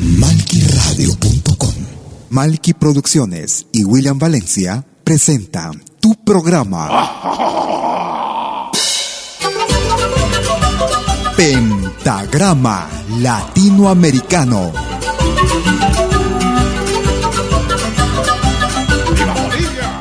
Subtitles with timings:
[0.00, 1.74] Malquiradio.com
[2.30, 6.88] Malqui Producciones y William Valencia presentan tu programa.
[11.36, 14.72] Pentagrama Latinoamericano.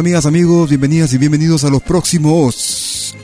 [0.00, 0.70] Amigas, amigos?
[0.70, 3.14] Bienvenidas y bienvenidos a los próximos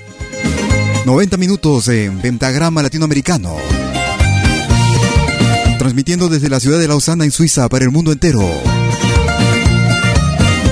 [1.06, 3.56] 90 minutos en Pentagrama Latinoamericano.
[5.78, 8.46] Transmitiendo desde la ciudad de Lausana en Suiza para el mundo entero.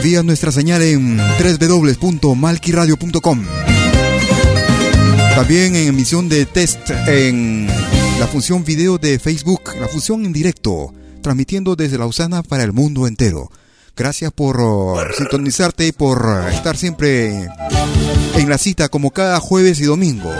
[0.02, 3.44] Vía nuestra señal en www.malquiradio.com.
[5.34, 7.66] También en emisión de test en
[8.20, 10.92] la función video de Facebook, la función en directo,
[11.22, 13.50] transmitiendo desde Lausana para el mundo entero.
[13.96, 17.48] Gracias por uh, sintonizarte y por uh, estar siempre
[18.34, 20.32] en la cita como cada jueves y domingo.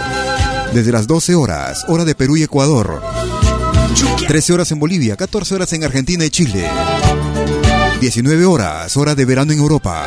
[0.72, 3.00] Desde las 12 horas, hora de Perú y Ecuador.
[4.26, 6.68] 13 horas en Bolivia, 14 horas en Argentina y Chile.
[8.00, 10.04] 19 horas, hora de verano en Europa.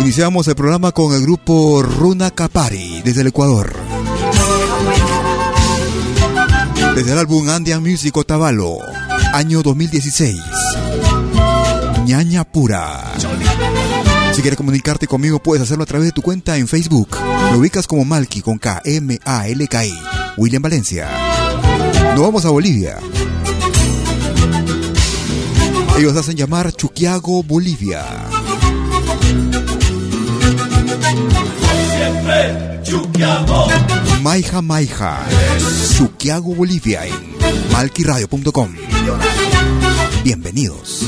[0.00, 3.76] Iniciamos el programa con el grupo Runa Capari desde el Ecuador.
[6.94, 8.78] Desde el álbum Andean Music Otavalo,
[9.34, 10.40] año 2016.
[12.06, 13.14] Ñaña Pura.
[14.32, 17.18] Si quieres comunicarte conmigo, puedes hacerlo a través de tu cuenta en Facebook.
[17.50, 19.98] Lo ubicas como Malky con K, M, A, L, K, I.
[20.36, 21.08] William Valencia.
[22.14, 22.98] Nos vamos a Bolivia.
[25.98, 28.04] Ellos hacen llamar Chuquiago, Bolivia.
[31.96, 33.66] Siempre Chuquiago.
[34.22, 35.26] Maija Maija.
[35.96, 37.14] Chuquiago, Bolivia en
[37.72, 38.68] malquiradio.com.
[40.26, 41.06] Bienvenidos.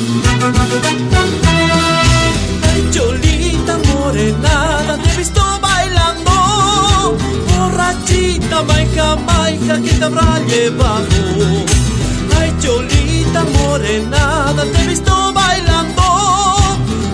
[2.92, 7.18] Cholita morenada, te he visto bailando.
[7.48, 11.08] Borrachita, maija, maija, que te habrá llevado.
[12.38, 16.02] Ay, Cholita morenada, te he visto bailando.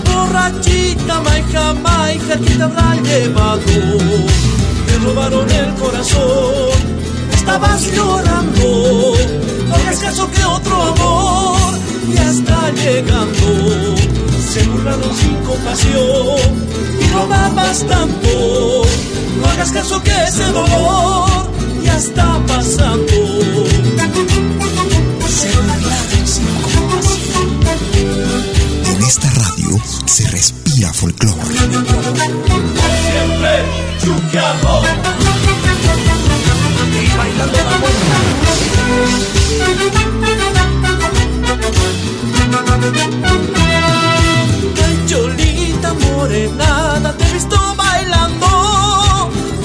[0.05, 3.97] Borrachita, maija, maija, que te habrá llevado.
[4.85, 6.77] Te robaron el corazón,
[7.33, 9.15] estabas llorando.
[9.69, 11.54] No hagas caso que otro amor
[12.15, 13.95] ya está llegando.
[14.51, 16.39] Se burlaron sin compasión
[16.99, 18.83] y no más tanto.
[19.39, 21.49] No hagas caso que ese dolor
[21.83, 23.13] ya está pasando.
[25.27, 27.25] Se burlaron sin compasión.
[28.85, 31.55] En esta radio se respira folclore.
[33.11, 33.53] Siempre
[34.01, 35.14] Chuquiago.
[45.07, 48.47] Cholita morenada, te he visto bailando.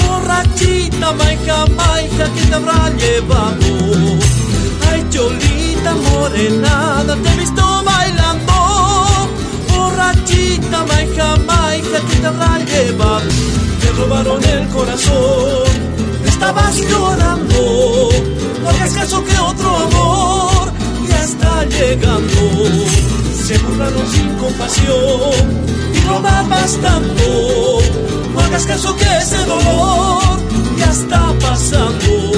[0.00, 3.66] Borrachita, maija, maija, que te habrá llevado.
[4.90, 8.52] Ay, Cholita morenada, te he visto bailando.
[9.70, 13.28] Borrachita, maija, que te habrá llevado.
[13.80, 15.72] Te robaron el corazón,
[16.26, 18.10] estabas llorando.
[18.62, 20.49] No hagas caso que otro amor
[21.40, 22.40] está llegando.
[23.46, 25.30] Se burlaron sin compasión
[25.94, 27.78] y no más tanto.
[28.32, 30.22] No hagas caso que ese dolor
[30.78, 32.32] ya está pasando.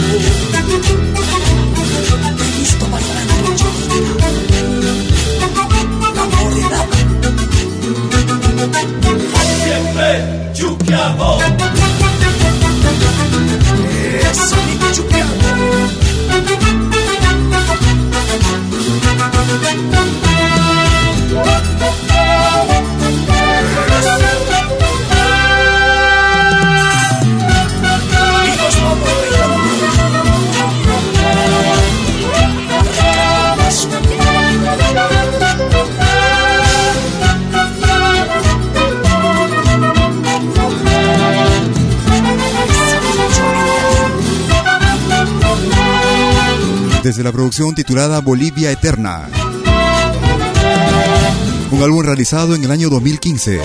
[9.65, 11.39] Siempre Chuquiago.
[14.31, 14.83] Eso, mi
[18.83, 19.23] Chuquiago.
[47.03, 49.29] Desde la producción titulada Bolivia Eterna.
[51.71, 53.61] Un álbum realizado en el año 2015.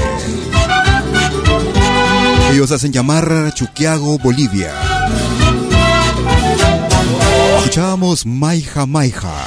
[2.52, 4.74] Ellos hacen llamar Chuquiago, Bolivia.
[7.60, 9.46] Escuchábamos Maija Maija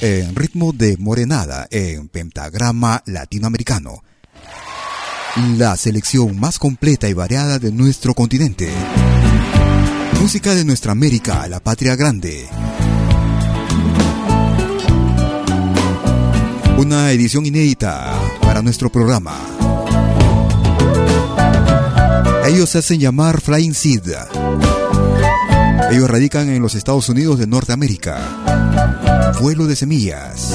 [0.00, 4.02] en ritmo de morenada en pentagrama latinoamericano.
[5.56, 8.70] La selección más completa y variada de nuestro continente.
[10.20, 12.48] Música de nuestra América, la patria grande.
[16.78, 19.34] Una edición inédita para nuestro programa.
[22.46, 24.12] Ellos se hacen llamar Flying Seed.
[25.90, 28.20] Ellos radican en los Estados Unidos de Norteamérica.
[29.40, 30.54] Vuelo de semillas.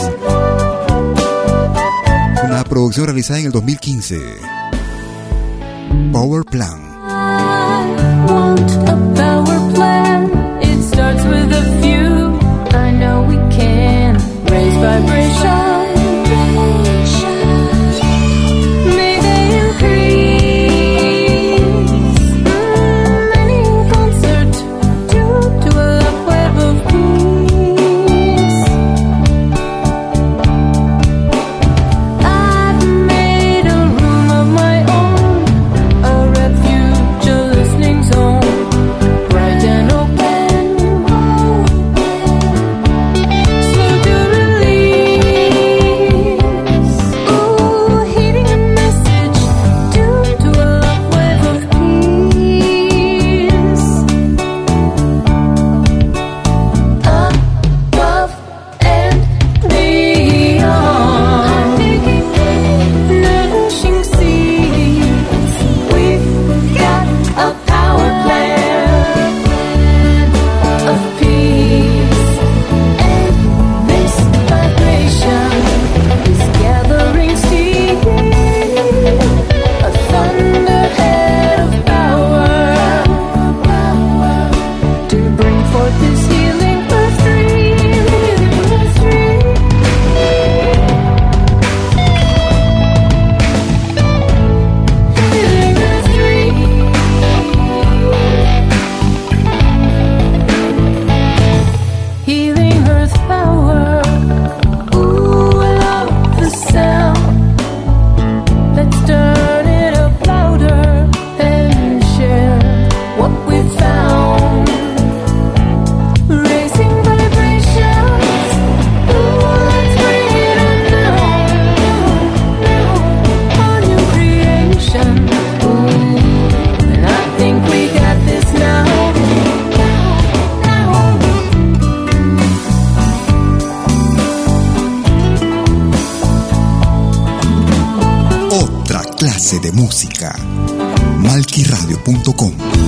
[2.45, 4.21] Una producción realizada en el 2015.
[6.13, 6.93] Power Plan.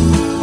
[0.05, 0.34] Malquiradio.com Algo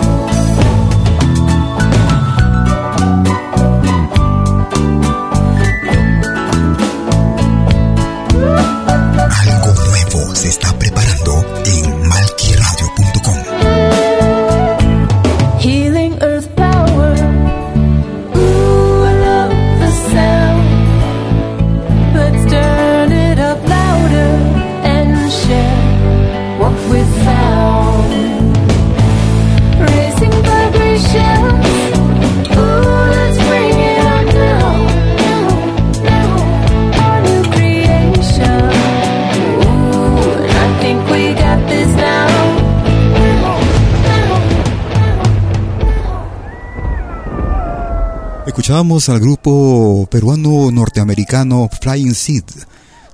[48.73, 52.45] Escuchábamos al grupo peruano norteamericano Flying Seed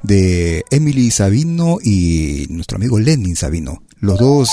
[0.04, 3.82] de Emily Sabino y nuestro amigo Lenin Sabino.
[3.98, 4.48] Los dos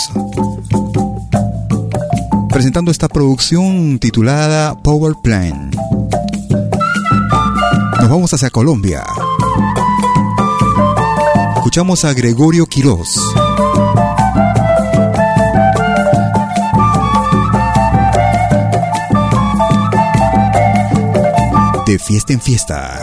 [2.50, 5.69] presentando esta producción titulada Power Plan.
[8.00, 9.03] Nos vamos hacia Colombia.
[11.57, 13.19] Escuchamos a Gregorio Quiroz.
[21.85, 22.99] De fiesta en fiesta.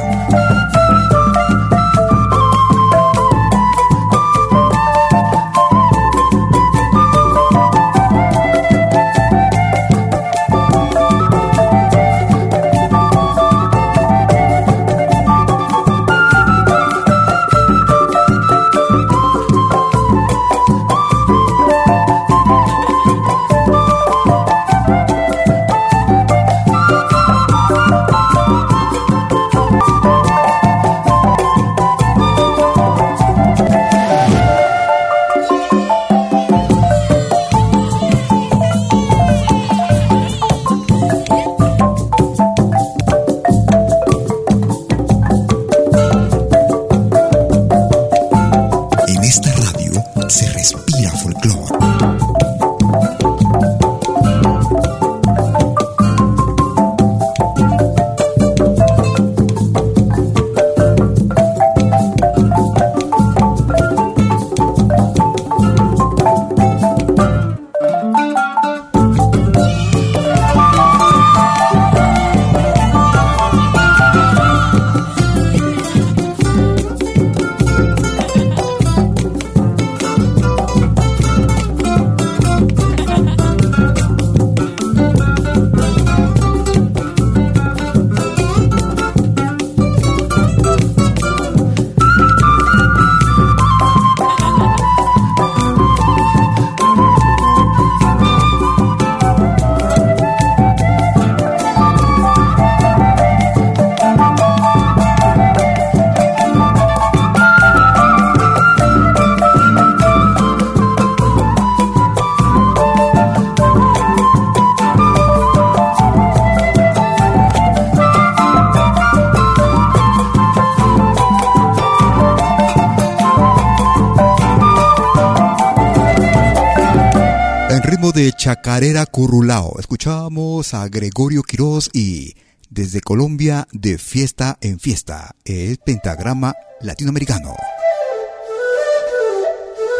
[128.52, 132.36] Chacarera currulao, escuchábamos a Gregorio Quiroz y
[132.68, 137.56] desde Colombia de fiesta en fiesta, el pentagrama latinoamericano.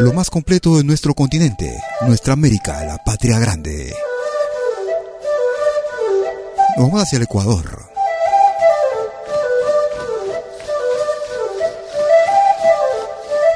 [0.00, 1.74] Lo más completo de nuestro continente,
[2.06, 3.94] nuestra América, la patria grande.
[6.76, 7.88] Vamos hacia el Ecuador.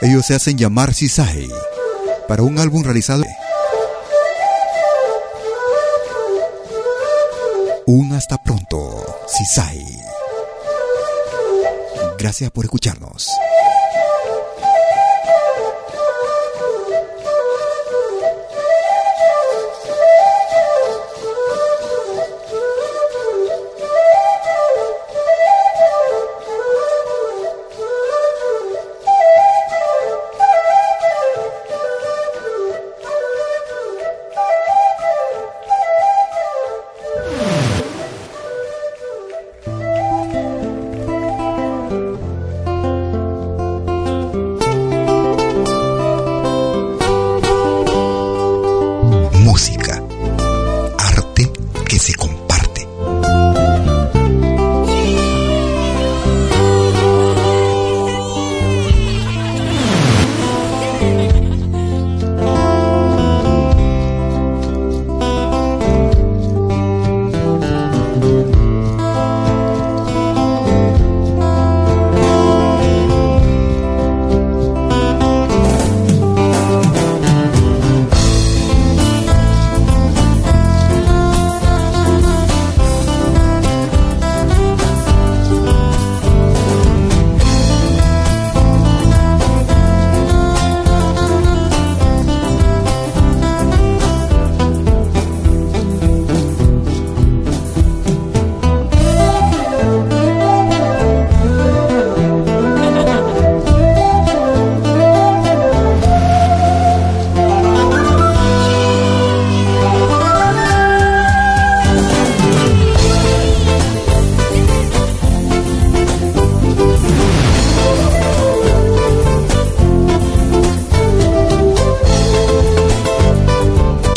[0.00, 1.50] Ellos se hacen llamar Cisai
[2.26, 3.24] para un álbum realizado
[7.88, 9.80] Un hasta pronto, Cisai.
[12.18, 13.30] Gracias por escucharnos.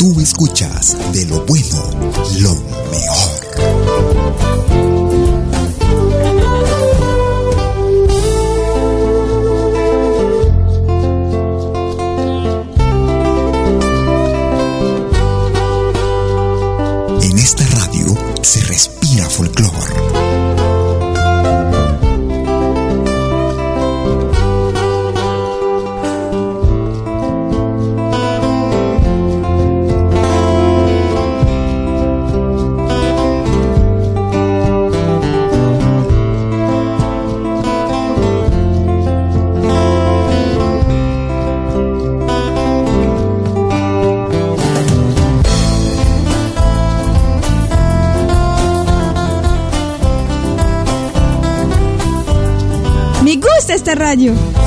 [0.00, 1.90] Tú escuchas de lo bueno,
[2.38, 2.54] lo
[2.90, 3.39] mejor.
[54.16, 54.59] Gusta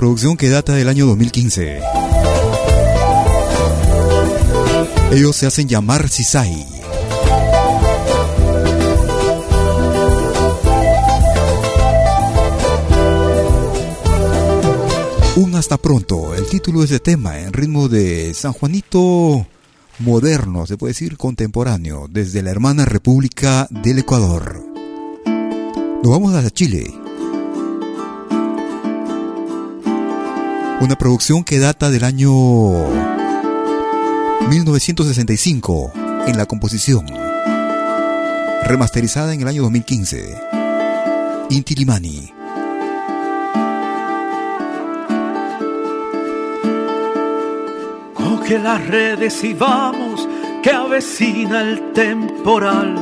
[0.00, 1.82] producción que data del año 2015.
[5.12, 6.66] Ellos se hacen llamar Sisai.
[15.36, 19.46] Un hasta pronto, el título de este tema en ritmo de San Juanito
[19.98, 24.64] moderno, se puede decir contemporáneo, desde la hermana República del Ecuador.
[26.02, 26.99] Nos vamos a Chile.
[30.80, 32.32] Una producción que data del año
[34.48, 35.92] 1965
[36.26, 37.04] en la composición.
[38.64, 40.40] Remasterizada en el año 2015.
[41.50, 42.32] Inti Limani.
[48.14, 50.26] Coge las redes y vamos,
[50.62, 52.96] que avecina el temporal.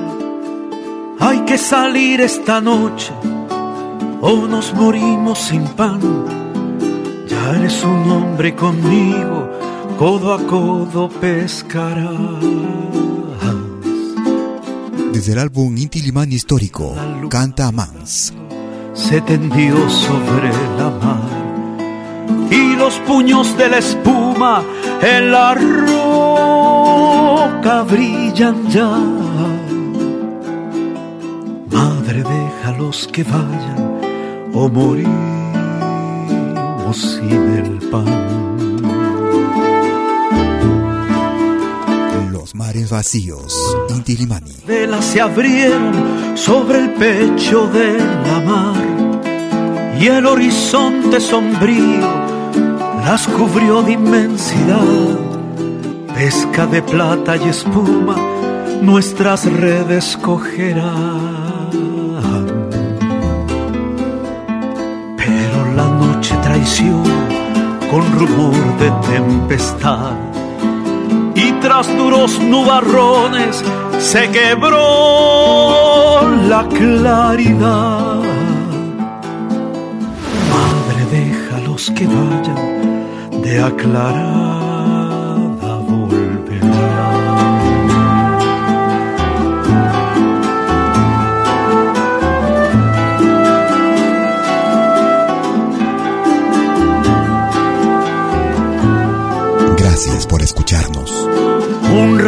[1.21, 3.13] Hay que salir esta noche
[4.21, 6.38] o nos morimos sin pan.
[7.55, 9.49] Eres un hombre conmigo,
[9.99, 12.15] codo a codo pescarás.
[15.13, 16.95] Desde el álbum Inti Limani histórico,
[17.31, 18.35] Canta Mans.
[18.93, 21.39] se tendió sobre la mar
[22.51, 24.63] y los puños de la espuma
[25.01, 27.05] en la roca
[27.85, 28.91] brillan ya.
[31.71, 34.01] Madre, déjalos que vayan
[34.53, 34.69] o
[36.93, 38.07] sin el pan.
[42.33, 43.55] Los mares vacíos,
[43.91, 44.53] Inti Limani.
[44.67, 48.89] velas se abrieron sobre el pecho de la mar
[50.01, 52.09] y el horizonte sombrío
[53.05, 55.19] las cubrió de inmensidad.
[56.15, 58.17] Pesca de plata y espuma,
[58.83, 61.38] nuestras redes cogerán.
[67.91, 70.13] Con rumor de tempestad
[71.35, 73.63] y tras duros nubarrones
[73.99, 78.23] se quebró la claridad.
[80.53, 84.48] Madre, déjalos que vayan de aclarada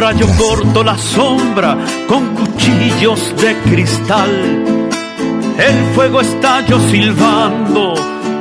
[0.01, 4.31] rayo cortó la sombra con cuchillos de cristal.
[5.59, 7.93] El fuego estalló silbando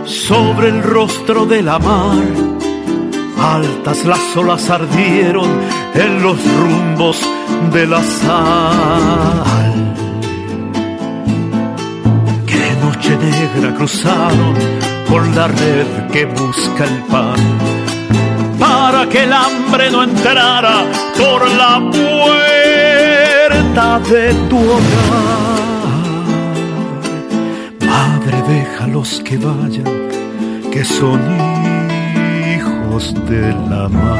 [0.06, 2.24] sobre el rostro de la mar.
[3.38, 5.50] Altas las olas ardieron
[5.94, 7.18] en los rumbos
[7.74, 9.94] de la sal.
[12.46, 14.54] Qué noche negra cruzaron
[15.10, 17.69] con la red que busca el pan
[18.90, 20.84] para que el hambre no entrara
[21.16, 25.60] por la puerta de tu hogar.
[27.86, 29.84] Madre, déjalos que vayan,
[30.72, 31.20] que son
[32.52, 34.18] hijos de la mar.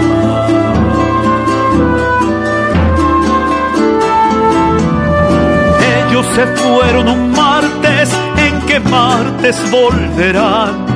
[5.96, 10.86] Ellos se fueron un martes en que martes volverán.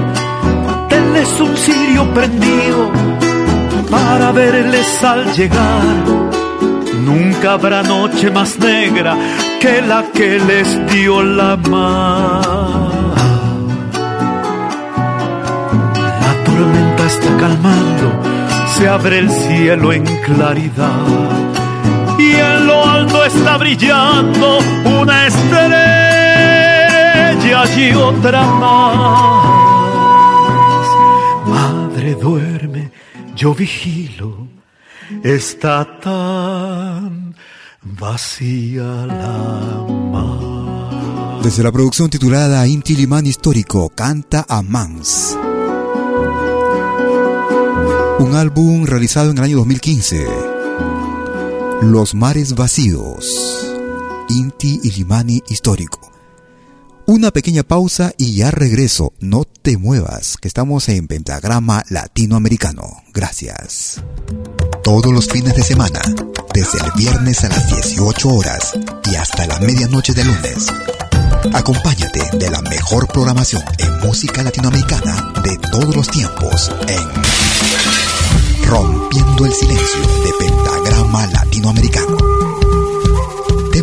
[0.89, 3.04] Tenles un cirio prendido
[4.05, 5.85] para verles al llegar.
[7.09, 9.17] Nunca habrá noche más negra
[9.61, 12.43] que la que les dio la mar.
[16.25, 18.09] La tormenta está calmando,
[18.75, 21.07] se abre el cielo en claridad.
[22.19, 24.59] Y en lo alto está brillando
[25.01, 26.05] una estrella
[27.77, 29.45] y otra más.
[31.47, 32.54] Madre, duerme,
[33.35, 34.49] yo vigilo,
[35.23, 37.35] está tan
[37.83, 41.43] vacía la mar.
[41.43, 45.37] Desde la producción titulada Inti Limán Histórico, canta a Mans.
[48.19, 50.27] Un álbum realizado en el año 2015.
[51.83, 53.75] Los mares vacíos.
[54.29, 56.04] Inti Ilimani Histórico.
[57.07, 59.13] Una pequeña pausa y ya regreso.
[59.21, 63.03] No te muevas, que estamos en Pentagrama Latinoamericano.
[63.13, 64.03] Gracias.
[64.83, 66.01] Todos los fines de semana,
[66.55, 68.73] desde el viernes a las 18 horas
[69.05, 70.69] y hasta la medianoche de lunes.
[71.53, 79.53] Acompáñate de la mejor programación en música latinoamericana de todos los tiempos en Rompiendo el
[79.53, 82.44] Silencio de Pentagrama Latinoamericano.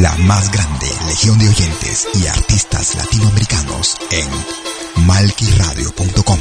[0.00, 6.38] La más grande legión de oyentes y artistas latinoamericanos en malquiradio.com.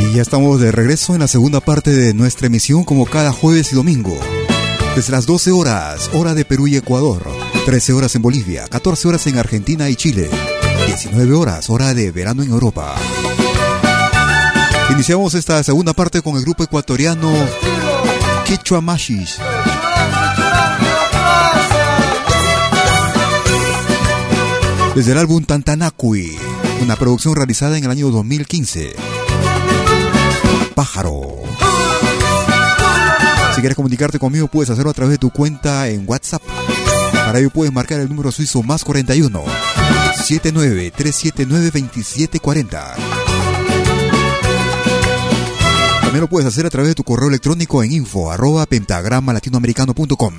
[0.00, 3.72] Y ya estamos de regreso en la segunda parte de nuestra emisión como cada jueves
[3.72, 4.16] y domingo.
[4.94, 7.37] Desde las 12 horas, hora de Perú y Ecuador,
[7.68, 10.30] 13 horas en Bolivia, 14 horas en Argentina y Chile,
[10.86, 12.94] 19 horas, hora de verano en Europa.
[14.88, 17.30] Iniciamos esta segunda parte con el grupo ecuatoriano
[18.46, 19.36] Quechua Mashis.
[24.94, 26.38] Desde el álbum Tantanacui,
[26.80, 28.94] una producción realizada en el año 2015.
[30.74, 31.36] Pájaro.
[33.54, 36.40] Si quieres comunicarte conmigo, puedes hacerlo a través de tu cuenta en WhatsApp.
[37.28, 39.44] Para ello puedes marcar el número suizo más 41
[40.24, 42.96] 79 379 2740.
[46.00, 50.32] También lo puedes hacer a través de tu correo electrónico en info arroba pentagrama latinoamericano.com.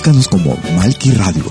[0.00, 1.44] Búscanos como Malki Radio.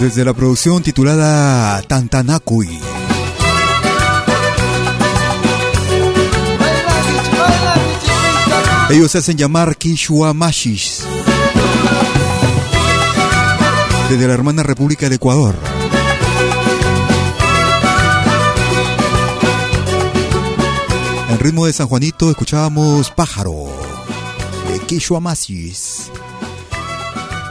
[0.00, 2.78] Desde la producción titulada Tantanacui.
[8.90, 11.04] Ellos se hacen llamar Kishua Mashis.
[14.10, 15.56] Desde la hermana República de Ecuador.
[21.46, 23.68] ritmo de San Juanito escuchábamos Pájaro
[24.68, 26.10] de Quechua Masis.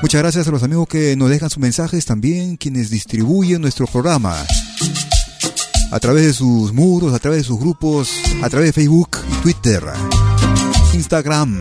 [0.06, 4.36] Muchas gracias a los amigos que nos dejan sus mensajes, también quienes distribuyen nuestro programa
[5.90, 8.12] a través de sus muros, a través de sus grupos,
[8.44, 9.84] a través de Facebook Twitter,
[10.94, 11.60] Instagram.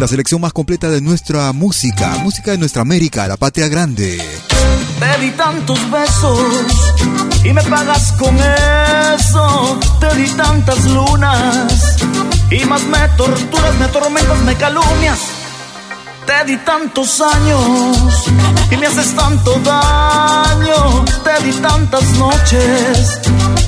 [0.00, 4.20] La selección más completa de nuestra música, música de nuestra América, la patria grande.
[4.98, 6.40] Te di tantos besos
[7.44, 9.78] y me pagas con eso.
[10.00, 11.96] Te di tantas lunas
[12.50, 15.43] y más me torturas, me atormentas, me calumnias.
[16.26, 18.26] Te di tantos años
[18.70, 21.04] y me haces tanto daño.
[21.22, 23.20] Te di tantas noches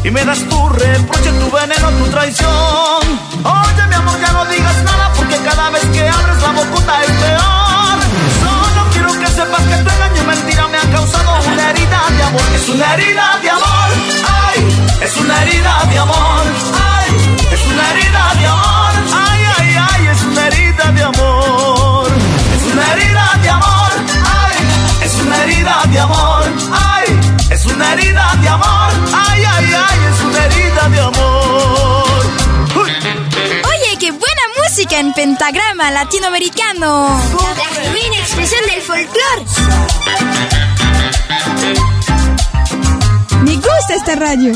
[0.03, 3.03] y me das tu reproche, tu veneno, tu traición.
[3.45, 7.11] Oye, mi amor, ya no digas nada porque cada vez que abres la bocuta es
[7.11, 7.99] peor.
[8.43, 12.23] Solo quiero que sepas que tu engaño y mentira me han causado una herida de
[12.23, 12.43] amor.
[12.55, 13.91] Es una herida de amor,
[14.47, 14.59] ay,
[15.03, 18.93] es una herida de amor, ay, es una herida de amor,
[19.29, 21.36] ay, ay, ay, es una herida de amor.
[25.67, 30.89] Herida de amor, ay, es una herida de amor, ay, ay, ay, es una herida
[30.89, 32.27] de amor.
[32.77, 32.91] Uy.
[33.65, 37.21] Oye, qué buena música en pentagrama latinoamericano.
[37.57, 39.45] La genuina expresión del folclore.
[43.43, 44.53] Me gusta esta radio.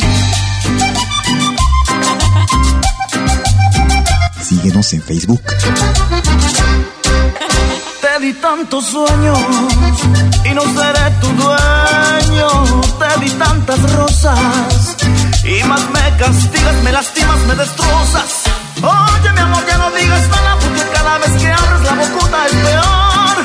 [4.43, 5.43] Síguenos en Facebook.
[8.21, 9.39] Te di tantos sueños
[10.45, 12.49] y no seré tu dueño.
[12.99, 14.97] Te di tantas rosas
[15.43, 18.31] y más me castigas, me lastimas, me destrozas.
[18.83, 22.53] Oye, mi amor, ya no digas nada porque cada vez que abres la bocuta es
[22.67, 23.37] peor.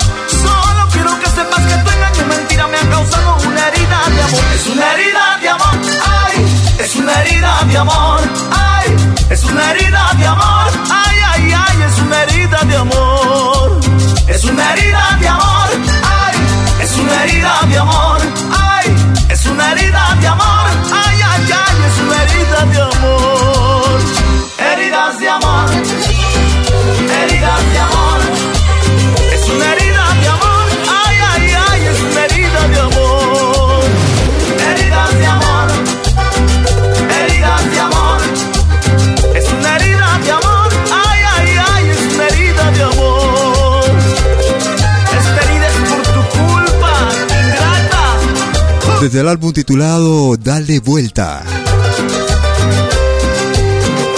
[0.43, 4.43] Solo quiero que sepas que tu engaño mentira me han causado una herida de amor.
[4.55, 6.45] Es una herida de amor, ay,
[6.79, 8.19] es una herida de amor,
[8.51, 8.95] ay,
[9.29, 13.14] es una herida de amor, ay, ay, ay, es una herida de amor.
[14.35, 15.69] Es una herida de amor,
[16.03, 16.35] ay,
[16.83, 18.17] es una herida de amor,
[18.51, 18.95] ay,
[19.29, 21.04] es una herida de amor, ay,
[49.05, 51.43] Desde el álbum titulado Dale Vuelta.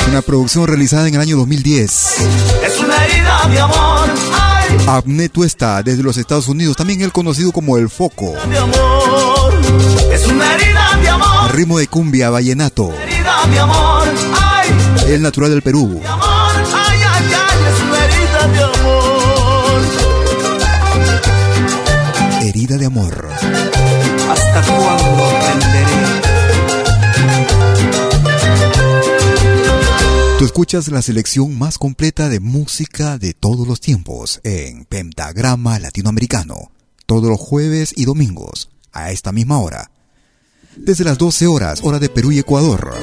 [0.09, 1.91] Una producción realizada en el año 2010.
[2.65, 7.51] Es una herida de amor, ay, Abne Tuesta, desde los Estados Unidos, también él conocido
[7.51, 8.33] como El Foco.
[8.39, 9.59] amor.
[10.13, 12.93] Es una herida de amor, Ritmo de cumbia, vallenato.
[12.93, 14.07] herida de amor,
[14.41, 14.69] ay,
[15.09, 16.01] El natural del Perú.
[16.07, 16.99] amor, ay,
[17.67, 19.81] es una herida de amor.
[22.41, 23.26] Herida de amor.
[30.37, 36.71] Tú escuchas la selección más completa de música de todos los tiempos en Pentagrama Latinoamericano,
[37.07, 39.89] todos los jueves y domingos, a esta misma hora.
[40.75, 42.93] Desde las 12 horas, hora de Perú y Ecuador.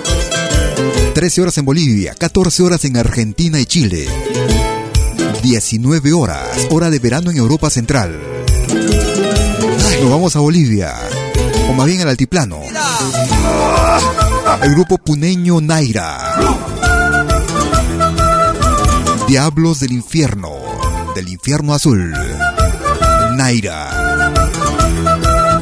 [1.15, 4.07] 13 horas en Bolivia, 14 horas en Argentina y Chile.
[5.43, 8.17] 19 horas, hora de verano en Europa Central.
[10.01, 10.95] Nos vamos a Bolivia,
[11.69, 12.61] o más bien al altiplano.
[14.63, 16.84] El grupo puneño Naira.
[19.27, 20.51] Diablos del infierno,
[21.15, 22.15] del infierno azul.
[23.37, 23.91] Naira.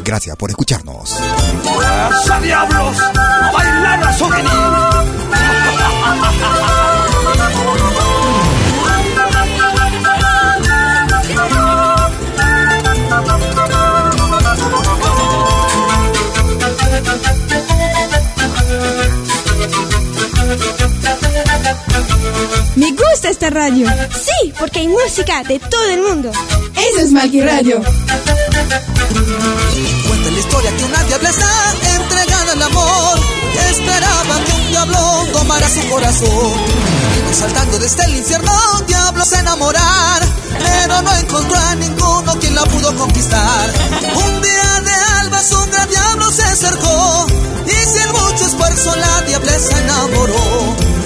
[0.05, 1.17] Gracias por escucharnos.
[1.63, 2.97] ¡Fuerza, diablos!
[3.17, 4.13] ¡A bailar a
[22.77, 23.87] Me gusta esta radio.
[24.13, 26.31] Sí, porque hay música de todo el mundo.
[26.31, 27.83] Eso es Malqui Radio.
[30.09, 33.19] Cuenta la historia que una diabla está entregada al amor.
[33.71, 34.99] Esperaba que un diablo
[35.33, 36.53] tomara su corazón.
[37.15, 38.53] Vino saltando desde el infierno,
[38.87, 40.23] diablo se enamorar.
[40.59, 43.71] Pero no encontró a ninguno quien la pudo conquistar.
[44.15, 47.27] Un día de alba un gran diablo se acercó.
[47.67, 51.02] Y sin mucho esfuerzo la diabla enamoró.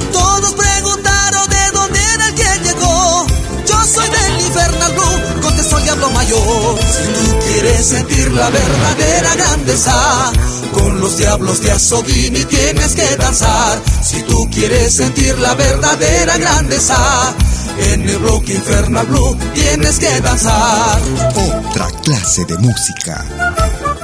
[3.97, 6.79] Soy del infernal blue, contestó el diablo mayor.
[6.79, 10.33] Si tú quieres sentir la verdadera grandeza,
[10.73, 13.81] Con los diablos de Azogini tienes que danzar.
[14.03, 17.35] Si tú quieres sentir la verdadera grandeza.
[17.79, 21.01] En el bloque Infernal Blue tienes que danzar.
[21.35, 23.25] Otra clase de música.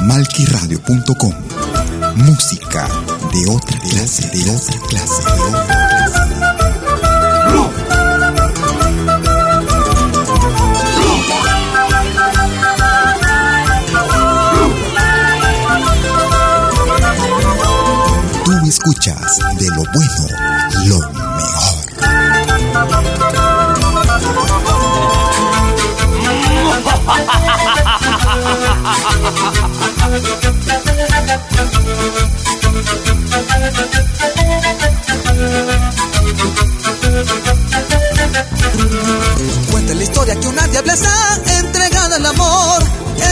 [0.01, 1.35] Malquiradio.com
[2.17, 2.89] Música
[3.33, 6.32] de otra de otra clase, de otra clase.
[18.67, 20.27] Escuchas de lo bueno,
[20.87, 20.99] lo
[21.37, 21.83] mejor.
[39.71, 41.11] Cuenta la historia que una diableza
[41.59, 42.83] entregada al amor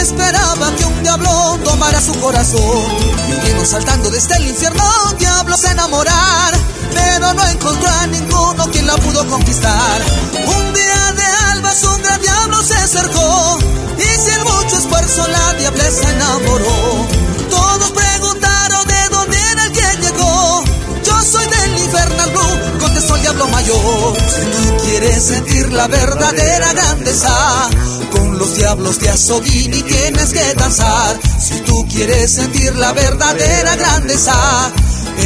[0.00, 2.84] esperaba que un diablo tomara su corazón.
[3.28, 4.84] Y vino saltando desde el infierno,
[5.18, 6.54] diablo se enamorar,
[6.94, 10.02] pero no encontró a ninguno quien la pudo conquistar.
[10.46, 13.58] Un día de alba su gran diablo se acercó
[13.98, 17.06] y sin mucho esfuerzo la diableza enamoró.
[17.50, 20.64] Todos preguntaron de dónde era el que llegó.
[21.04, 22.78] Yo soy del Infernal Blue,
[23.14, 24.16] el diablo mayor.
[24.16, 27.68] Si tú quieres sentir la verdadera grandeza,
[28.10, 31.18] con los diablos de Azogini tienes que danzar.
[31.38, 34.72] Si tú quieres sentir la verdadera grandeza,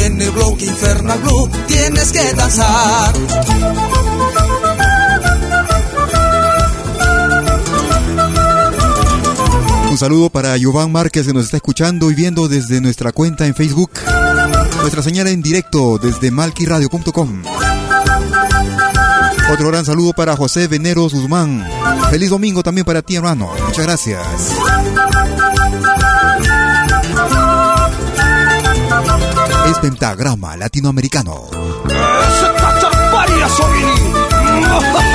[0.03, 3.13] en el bloque Infernal Blue tienes que danzar.
[9.95, 13.55] Un saludo para Giovanni Márquez que nos está escuchando y viendo desde nuestra cuenta en
[13.55, 13.91] Facebook.
[14.81, 17.43] Nuestra señal en directo desde malquiradio.com.
[19.51, 21.67] Otro gran saludo para José Veneros Guzmán.
[22.09, 23.49] Feliz domingo también para ti, hermano.
[23.67, 24.25] Muchas gracias.
[29.69, 31.49] Es Pentagrama Latinoamericano.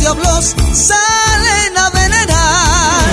[0.00, 3.04] diablos salen a venerar.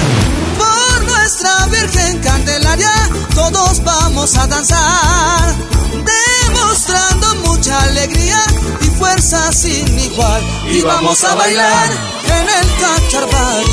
[0.58, 5.56] Por nuestra Virgen Candelaria todos vamos a danzar.
[5.94, 8.42] Demostrando mucha alegría
[8.82, 10.42] y fuerza sin igual.
[10.72, 11.90] Y vamos a bailar
[12.26, 13.66] en el cacharvari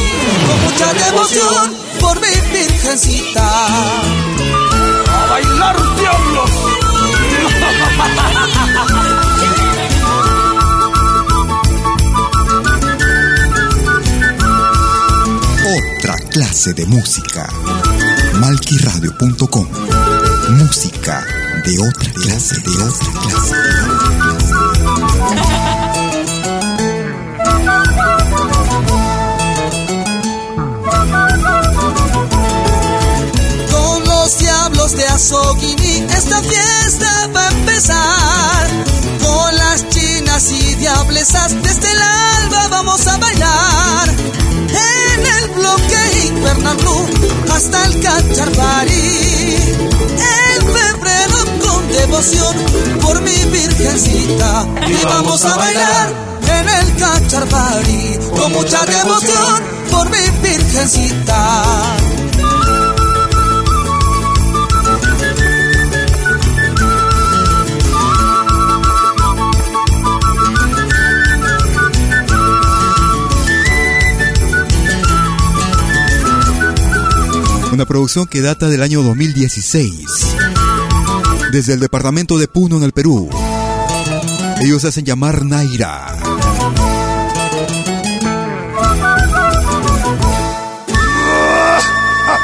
[0.46, 3.66] con mucha devoción por mi Virgencita.
[5.08, 6.50] ¡A bailar, diablos!
[16.34, 17.48] clase de música.
[18.40, 19.68] Malquiradio.com
[20.58, 21.24] Música
[21.64, 23.54] de otra clase, de otra clase.
[33.70, 37.13] Con los diablos de Azogini esta fiesta
[48.16, 49.64] el Cacharpari.
[50.18, 52.56] En febrero con devoción
[53.00, 54.66] por mi Virgencita.
[54.86, 56.12] Y vamos a bailar
[56.42, 62.13] en el Cacharpari con mucha devoción por mi Virgencita.
[77.74, 80.06] Una producción que data del año 2016.
[81.50, 83.28] Desde el departamento de Puno en el Perú.
[84.60, 86.16] Ellos hacen llamar Naira.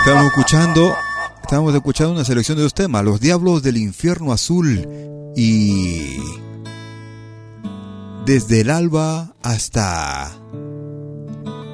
[0.01, 0.97] Estamos escuchando,
[1.45, 4.85] estamos escuchando una selección de dos temas, Los Diablos del Infierno Azul
[5.37, 6.17] y
[8.27, 10.33] Desde el alba hasta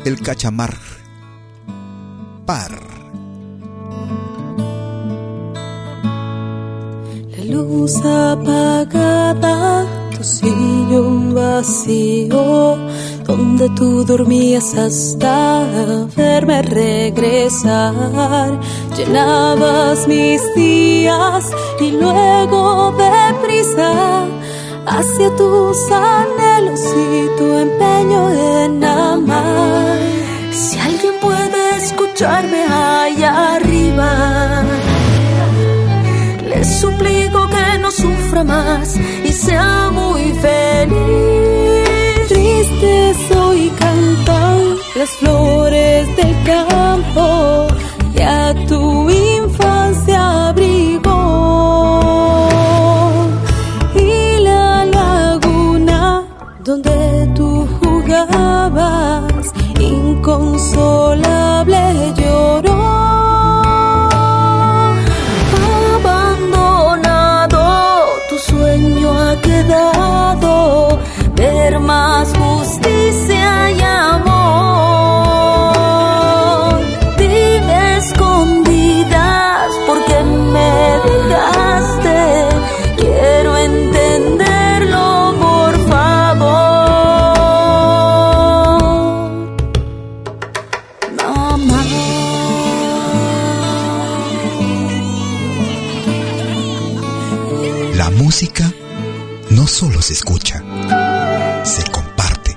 [0.05, 0.77] el cachamar
[2.45, 2.96] par.
[7.49, 9.85] Luz apagada,
[10.17, 12.77] tu sillón vacío,
[13.25, 15.65] donde tú dormías hasta
[16.17, 18.61] verme regresar.
[18.97, 21.45] Llenabas mis días
[21.81, 24.25] y luego deprisa
[24.87, 29.99] hacia tus anhelos y tu empeño en amar.
[30.53, 34.65] Si alguien puede escucharme allá arriba,
[36.49, 37.16] le suplico
[37.87, 42.29] no sufra más y sea muy feliz.
[42.29, 47.69] Triste soy cantan las flores del campo
[48.13, 49.36] que a tu infancia
[100.07, 100.63] se escucha,
[101.65, 102.57] se comparte.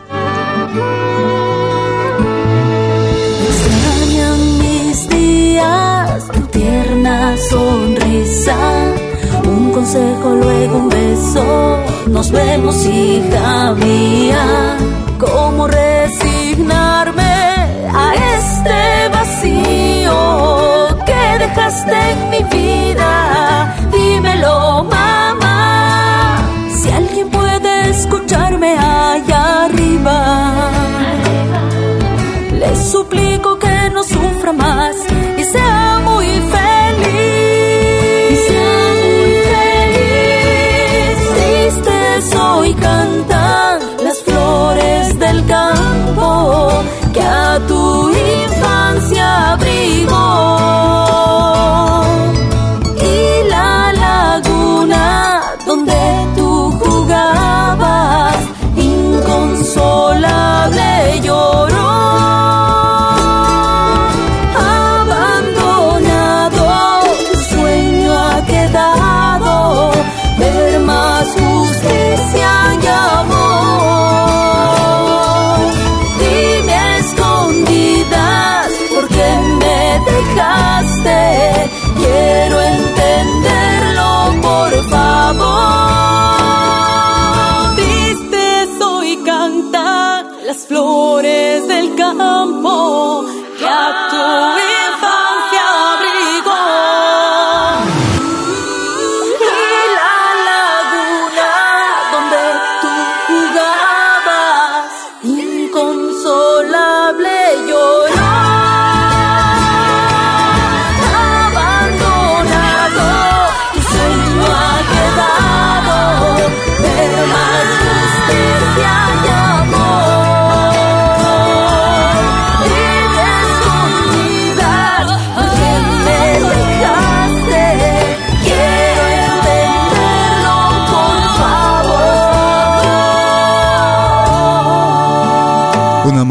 [3.49, 8.55] Extrañan mis días, tu tierna sonrisa,
[9.47, 11.79] un consejo, luego un beso.
[12.05, 14.77] Nos vemos, hija mía.
[15.17, 17.33] ¿Cómo resignarme
[18.03, 20.19] a este vacío
[21.03, 23.75] que dejaste en mi vida?
[23.91, 25.28] Dímelo, mamá.
[32.89, 34.95] Suplico que no sufra más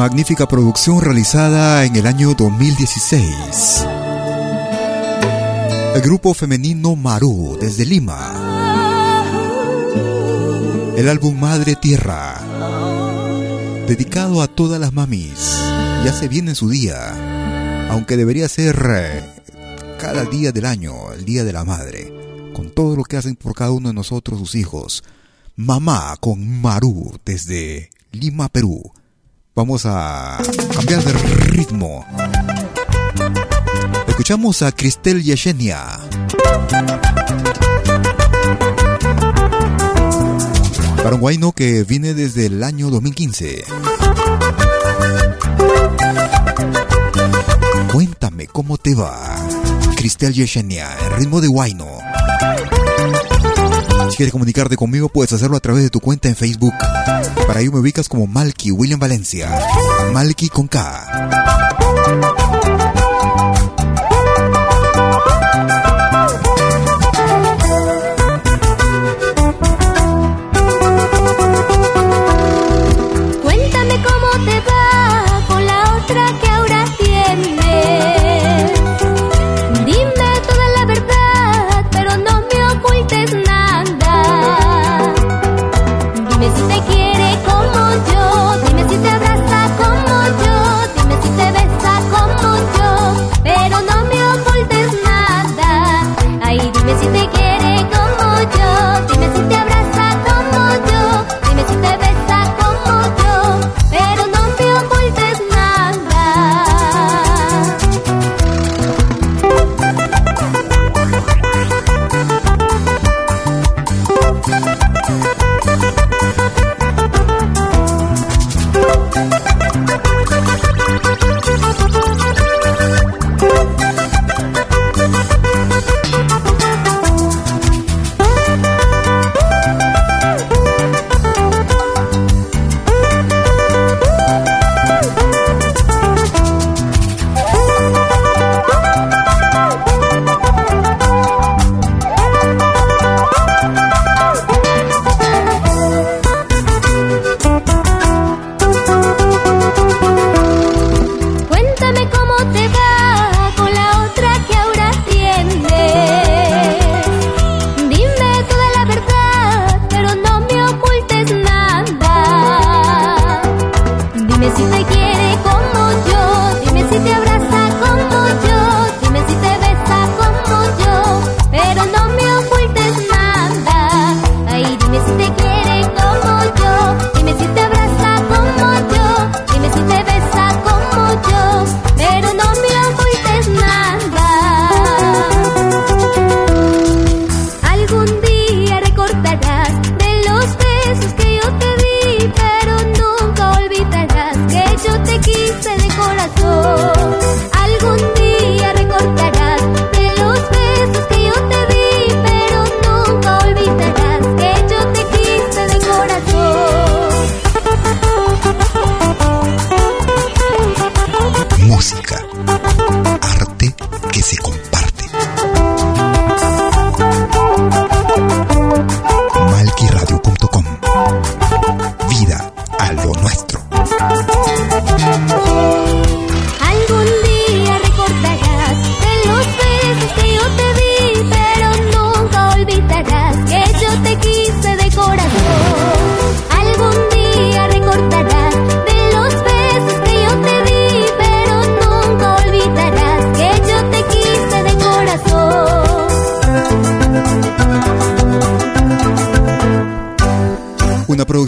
[0.08, 3.84] magnífica producción realizada en el año 2016.
[5.94, 8.32] El grupo femenino Maru desde Lima.
[10.96, 12.40] El álbum Madre Tierra.
[13.86, 15.58] Dedicado a todas las mamis.
[16.06, 17.90] Ya se viene su día.
[17.90, 19.22] Aunque debería ser eh,
[20.00, 22.14] cada día del año, el Día de la Madre.
[22.54, 25.04] Con todo lo que hacen por cada uno de nosotros, sus hijos.
[25.54, 28.90] Mamá con Maru desde Lima, Perú.
[29.58, 30.38] Vamos a
[30.72, 31.12] cambiar de
[31.50, 32.06] ritmo.
[34.06, 35.98] Escuchamos a Cristel Yeshenia.
[41.02, 43.64] Para un guayno que viene desde el año 2015.
[47.92, 49.18] Cuéntame cómo te va.
[49.96, 51.98] Cristel Yeshenia, en ritmo de guayno.
[54.10, 56.74] Si quieres comunicarte conmigo, puedes hacerlo a través de tu cuenta en Facebook.
[57.46, 59.50] Para ello me ubicas como Malky William Valencia.
[60.12, 62.47] Malky con K.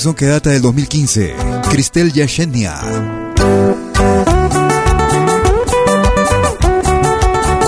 [0.00, 1.34] producción que data del 2015.
[1.68, 2.80] Cristel Yashenia.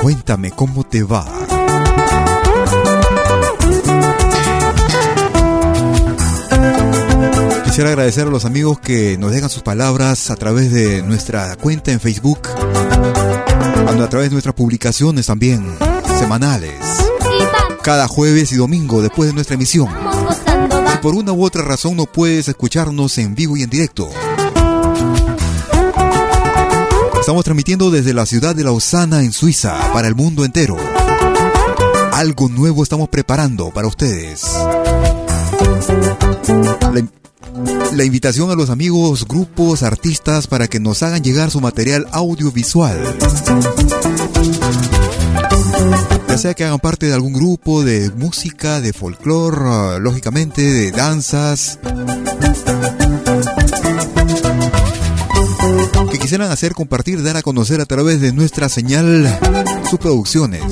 [0.01, 1.27] Cuéntame cómo te va.
[7.65, 11.93] Quisiera agradecer a los amigos que nos dejan sus palabras a través de nuestra cuenta
[11.93, 15.77] en Facebook, a través de nuestras publicaciones también,
[16.19, 16.81] semanales,
[17.83, 19.91] cada jueves y domingo después de nuestra emisión.
[21.03, 24.09] Por una u otra razón no puedes escucharnos en vivo y en directo,
[27.19, 30.77] estamos transmitiendo desde la ciudad de Lausana en Suiza para el mundo entero.
[32.13, 34.45] Algo nuevo estamos preparando para ustedes.
[37.95, 42.97] La invitación a los amigos, grupos, artistas para que nos hagan llegar su material audiovisual.
[46.29, 51.79] Ya sea que hagan parte de algún grupo de música, de folclore, lógicamente de danzas.
[56.11, 59.39] Que quisieran hacer compartir, dar a conocer a través de nuestra señal
[59.91, 60.63] sus producciones.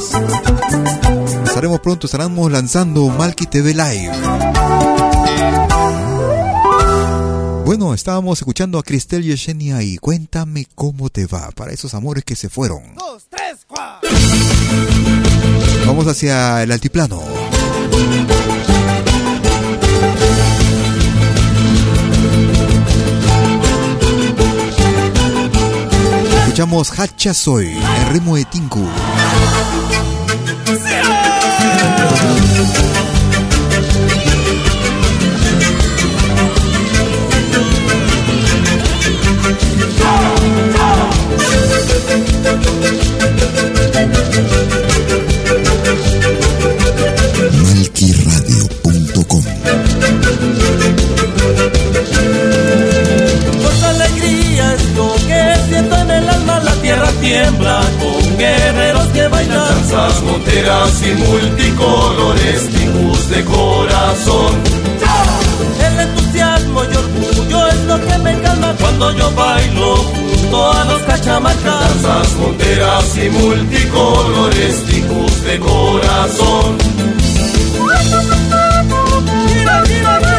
[1.45, 4.13] Estaremos pronto, estaremos lanzando Malky TV Live.
[7.65, 12.35] Bueno, estábamos escuchando a Cristel Yeshenia y cuéntame cómo te va para esos amores que
[12.35, 12.95] se fueron.
[12.97, 14.11] Dos, tres, cuatro.
[16.01, 17.23] Vamos hacia el altiplano.
[26.39, 28.89] Escuchamos Hacha Soy, en ritmo de Tinku.
[31.51, 33.00] Malquiradio.com
[60.41, 64.55] danzas monteras y multicolores, tribus de corazón.
[65.85, 71.03] El entusiasmo y orgullo es lo que me calma cuando yo bailo junto a los
[71.03, 72.03] cachamacas.
[72.03, 76.79] Danzas monteras y multicolores, tribus de corazón.
[79.47, 80.30] Mira, mira, mira.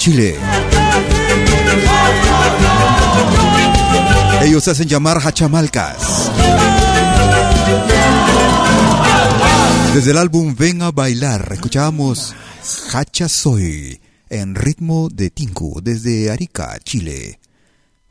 [0.00, 0.34] Chile.
[4.42, 6.30] Ellos se hacen llamar Hachamalcas.
[9.92, 12.34] Desde el álbum Ven a bailar, escuchábamos
[12.94, 17.38] Hacha Soy en ritmo de Tinku desde Arica, Chile.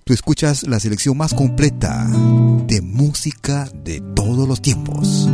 [0.04, 2.06] Tú escuchas la selección más completa
[2.68, 5.28] de música de todos los tiempos.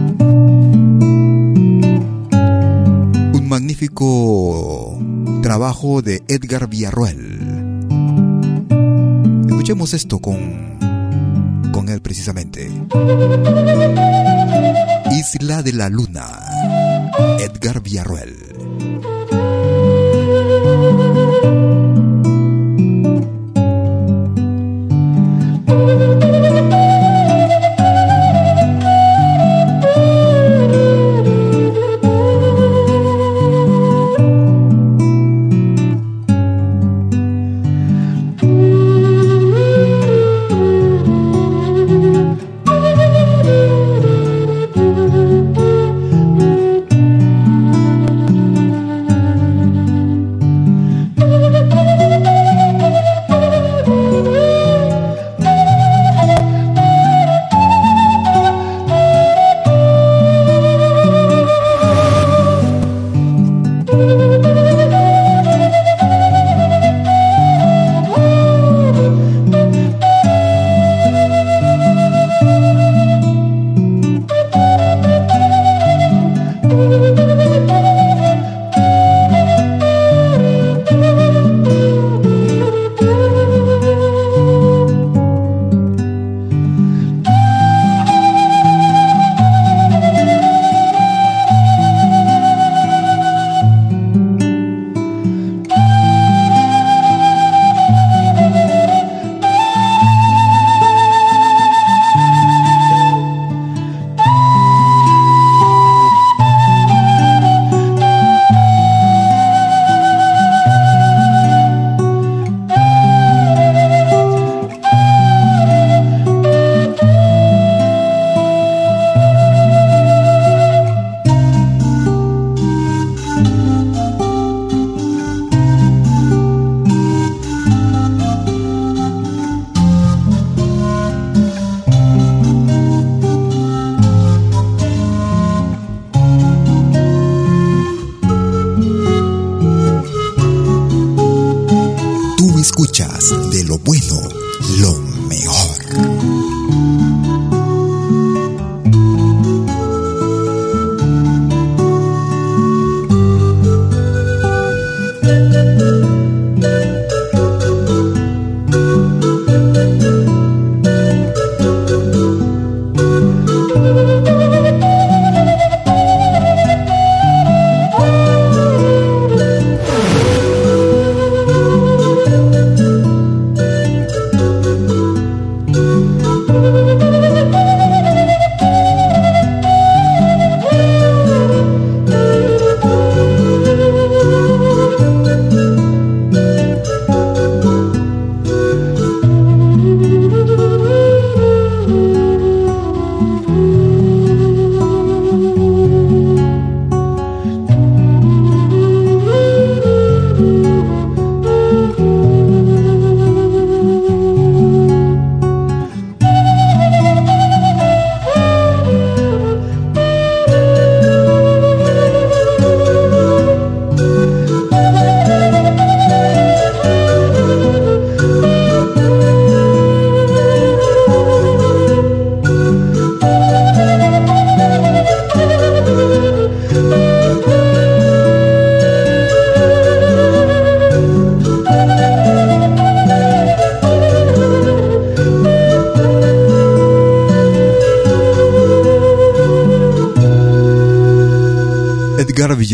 [3.33, 4.84] Un magnífico
[5.45, 7.85] trabajo de Edgar Villarroel.
[9.47, 10.79] Escuchemos esto con,
[11.71, 12.67] con él precisamente.
[15.11, 16.25] Isla de la Luna,
[17.39, 18.35] Edgar Villarroel.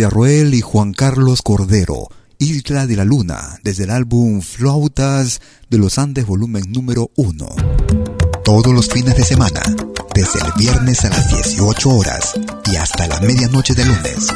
[0.01, 2.07] Villarroel y Juan Carlos Cordero,
[2.39, 7.47] Isla de la Luna, desde el álbum Flautas de los Andes, volumen número 1.
[8.43, 9.61] Todos los fines de semana,
[10.15, 12.33] desde el viernes a las 18 horas
[12.65, 14.33] y hasta la medianoche de lunes.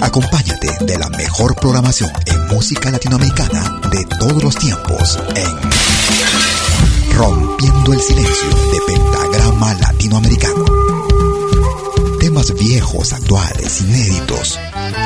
[0.00, 8.00] Acompáñate de la mejor programación en música latinoamericana de todos los tiempos en Rompiendo el
[8.00, 10.64] Silencio de Pentagrama Latinoamericano.
[12.20, 14.58] Temas viejos, actuales, inéditos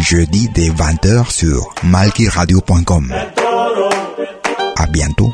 [0.00, 3.14] Jeudi dès 20h sur malkiradio.com.
[4.76, 5.30] À bientôt.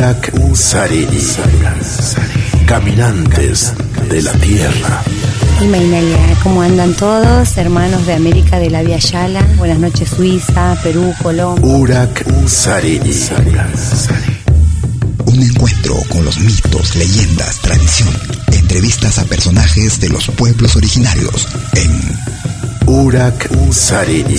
[0.00, 1.20] En Urak Sariri.
[2.64, 3.74] Caminantes
[4.08, 5.02] de la tierra.
[6.42, 7.56] ¿cómo andan todos?
[7.58, 9.44] Hermanos de América de la Via Yala.
[9.58, 11.66] Buenas noches, Suiza, Perú, Colombia.
[11.66, 13.12] Urak Sariri.
[15.26, 18.08] un encuentro con los mitos, leyendas, tradición,
[18.52, 21.92] entrevistas a personajes de los pueblos originarios en
[22.86, 24.38] Urak Sariri.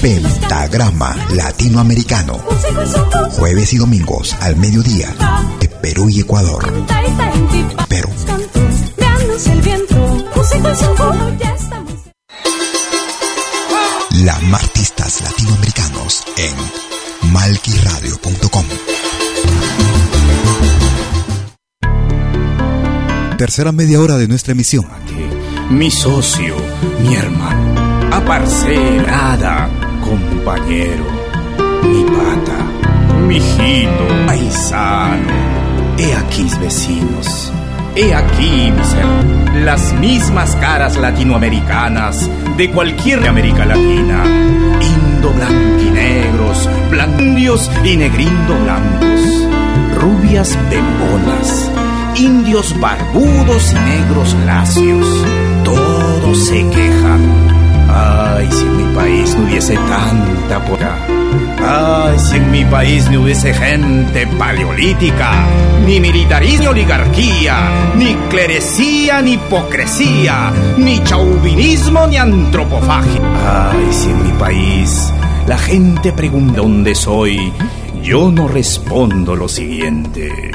[0.00, 2.34] Pentagrama Latinoamericano.
[3.32, 5.14] Jueves y domingos al mediodía
[5.60, 6.72] de Perú y Ecuador.
[7.88, 8.10] Perú.
[14.24, 18.64] La artistas latinoamericanos en malquiradio.com.
[23.38, 24.86] Tercera media hora de nuestra emisión.
[25.70, 26.56] mi socio,
[27.02, 27.79] mi hermano,
[28.30, 29.68] aparcelada,
[30.04, 31.04] compañero,
[31.82, 32.58] mi pata,
[33.26, 35.34] mi hijito, paisano.
[35.98, 37.52] He aquí vecinos,
[37.96, 44.22] he aquí mis las mismas caras latinoamericanas de cualquier América Latina,
[44.80, 49.48] indo blanquinegros, blandios y negrindo blancos,
[50.00, 51.68] rubias bembonas,
[52.14, 55.26] indios barbudos y negros lacios,
[55.64, 57.39] todos se quejan.
[57.92, 60.96] Ay, si en mi país no hubiese tanta pora.
[61.62, 65.44] Ay, si en mi país no hubiese gente paleolítica,
[65.86, 73.20] ni militarismo ni oligarquía, ni clerecía ni hipocresía, ni chauvinismo ni antropofagia.
[73.72, 75.12] Ay, si en mi país
[75.46, 77.52] la gente pregunta dónde soy,
[78.02, 80.50] yo no respondo lo siguiente.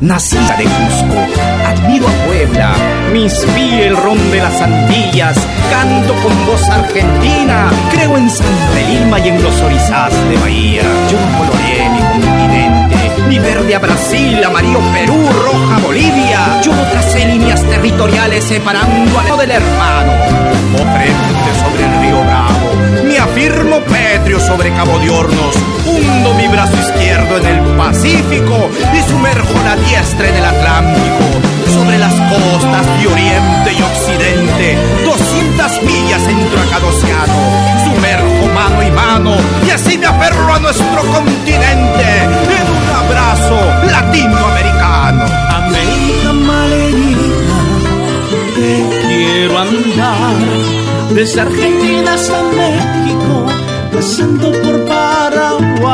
[0.00, 1.18] Nacida de Cusco,
[1.66, 2.72] admiro a Puebla,
[3.12, 3.96] me inspira el
[4.36, 5.36] las Antillas,
[5.70, 10.82] canto con voz argentina, creo en Santa Lima y en los orizás de Bahía.
[11.10, 12.96] Yo no coloreé mi continente,
[13.28, 16.60] ni verde a Brasil, amarillo Perú, roja Bolivia.
[16.62, 20.12] Yo no tracé líneas territoriales separando al del hermano.
[20.74, 22.47] O sobre el río Bravo,
[23.38, 25.54] me afirmo pétreo sobre Cabo de Hornos,
[25.86, 31.24] hundo mi brazo izquierdo en el Pacífico y sumerjo la diestra en el Atlántico.
[31.72, 37.38] Sobre las costas de Oriente y Occidente, 200 millas entro a cada océano.
[37.84, 39.36] Sumerjo mano y mano
[39.66, 42.06] y así me aferro a nuestro continente
[42.58, 45.24] en un abrazo latinoamericano.
[45.50, 47.58] América malerita,
[48.56, 53.46] te quiero andar desde Argentina hasta México,
[53.92, 55.88] pasando por Paraguay.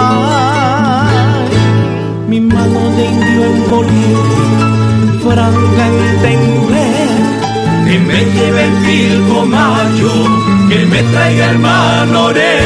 [2.28, 4.66] Mi mano de indio en Bolivia,
[5.22, 7.08] franca entender,
[7.86, 10.12] que me lleve el pilcomayo,
[10.68, 12.58] que me traiga el manoré.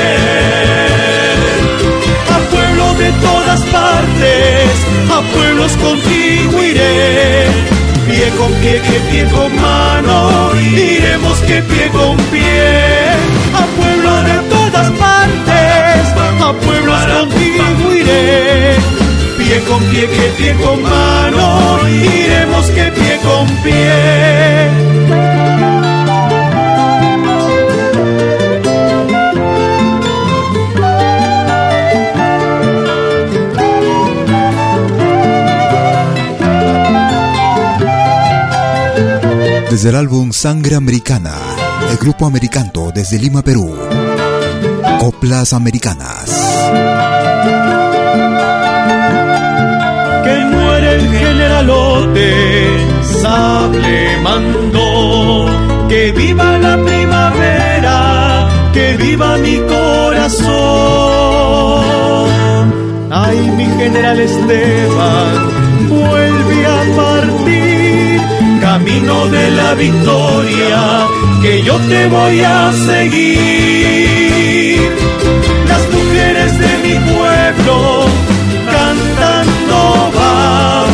[2.34, 7.77] A pueblo de todas partes, a pueblos contigo iré.
[8.08, 12.70] Pie con pie, que pie con mano, iremos que pie con pie.
[13.52, 16.08] A pueblo de todas partes,
[16.40, 18.76] a pueblos contigo iré.
[19.36, 25.37] Pie con pie, que pie con mano, iremos que pie con pie.
[39.78, 41.36] Desde el álbum Sangre Americana,
[41.88, 43.78] el grupo americano desde Lima, Perú.
[44.98, 46.28] Coplas Americanas.
[50.24, 52.34] que muere el generalote,
[53.22, 55.46] sable mandó,
[55.88, 60.48] que viva la primavera, que viva mi corazón.
[63.12, 66.47] Ay, mi general Esteban, vuelve
[68.98, 71.06] camino de la victoria,
[71.42, 74.00] que yo te voy a seguir.
[75.68, 78.06] Las mujeres de mi pueblo,
[78.66, 80.86] cantando va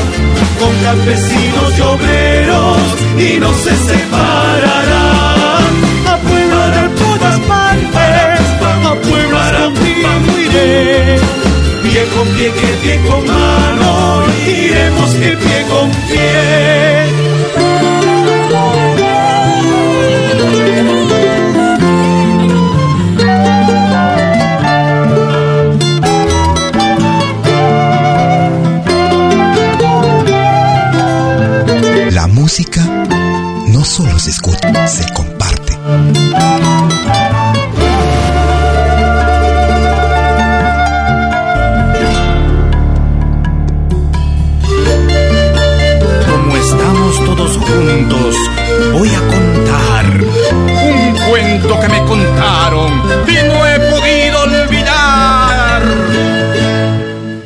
[0.59, 2.79] con campesinos y obreros
[3.19, 5.65] y no se separarán.
[6.07, 8.41] A pueblo de todas partes
[8.87, 10.09] a pueblos contigo
[10.41, 11.19] iré
[11.83, 17.24] pie con pie que pie con mano iremos que pie con La
[47.25, 48.37] todos juntos,
[48.93, 52.93] voy a contar un cuento que me contaron
[53.27, 55.83] y no he podido olvidar.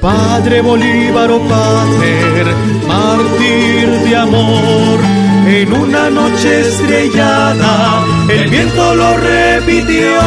[0.00, 2.46] Padre Bolívar, oh Pater,
[2.86, 4.98] mártir de amor,
[5.46, 10.20] en una noche estrellada el viento lo repitió.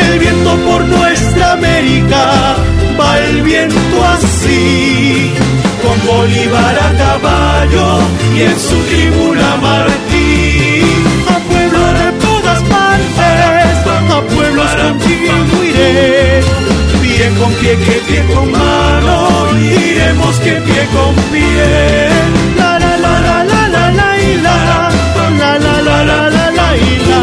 [0.00, 2.56] El viento por nuestra América
[2.98, 5.32] va el viento así,
[6.16, 7.86] Bolívar a caballo
[8.36, 11.04] y en su tribuna Martín.
[11.34, 13.76] A pueblo de todas partes,
[14.16, 16.42] a pueblos contigo iré
[17.22, 22.08] pie con pie, que pie con mano, iremos que pie con pie.
[22.56, 24.58] La la la la la la la y la,
[25.38, 27.22] la la la la la la y la.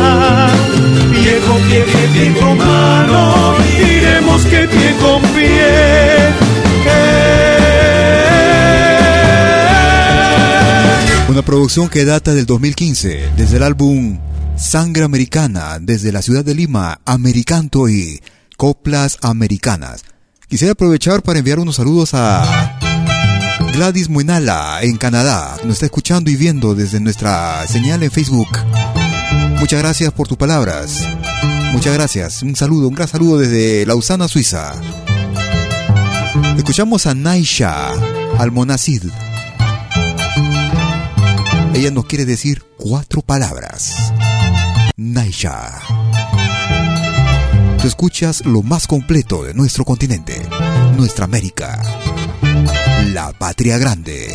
[1.11, 3.55] Pie con pie, que pie con mano,
[11.39, 14.19] Una producción que data del 2015, desde el álbum
[14.57, 18.21] Sangre Americana, desde la ciudad de Lima, Americanto y
[18.57, 20.03] Coplas Americanas.
[20.49, 22.77] Quisiera aprovechar para enviar unos saludos a
[23.71, 28.49] Gladys Muenala en Canadá, nos está escuchando y viendo desde nuestra señal en Facebook.
[29.61, 31.07] Muchas gracias por tus palabras.
[31.71, 32.43] Muchas gracias.
[32.43, 34.73] Un saludo, un gran saludo desde Lausana, Suiza.
[36.57, 37.93] Escuchamos a Naisha
[38.37, 39.03] Almonacid.
[41.79, 44.11] Ella nos quiere decir cuatro palabras.
[44.97, 45.79] Naisha.
[47.81, 50.41] Tú escuchas lo más completo de nuestro continente,
[50.97, 51.81] nuestra América,
[53.13, 54.27] la patria grande.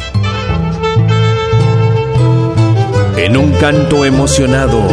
[3.18, 4.88] En un canto emocionado,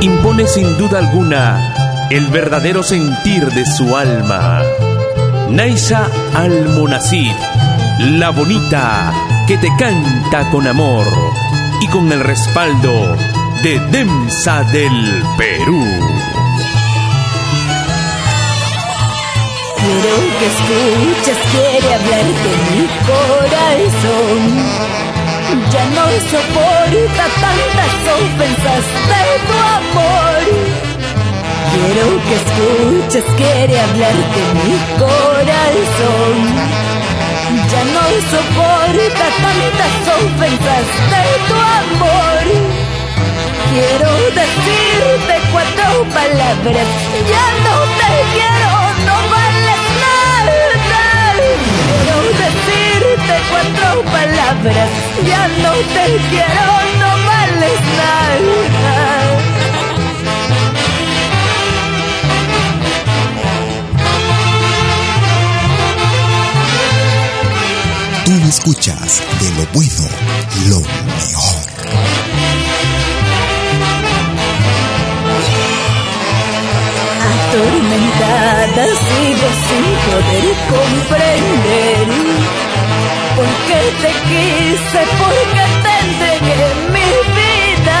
[0.00, 4.64] impone sin duda alguna el verdadero sentir de su alma.
[5.50, 7.30] Naisa Almonacid,
[8.00, 11.06] la bonita que te canta con amor
[11.82, 13.16] y con el respaldo
[13.64, 15.84] de Demsa del Perú.
[19.78, 24.40] Quiero que escuches, quiere hablarte mi corazón.
[25.72, 30.42] Ya no soporta tantas ofensas de tu amor.
[31.72, 36.91] Quiero que escuches, quiere hablarte mi corazón.
[37.52, 42.44] Ya no soporta tantas ofensas de tu amor.
[43.70, 44.10] Quiero
[44.40, 46.88] decirte cuatro palabras,
[47.32, 48.72] ya no te quiero,
[49.06, 50.56] no vales nada.
[51.88, 54.88] Quiero decirte cuatro palabras,
[55.26, 56.66] ya no te quiero,
[57.00, 59.41] no vales nada.
[68.52, 70.04] Escuchas de lo bueno,
[70.68, 71.62] lo mejor.
[77.32, 82.06] Atormentada sigo sin poder comprender
[83.36, 86.62] por qué te quise, por qué te entregué
[86.92, 88.00] mi vida.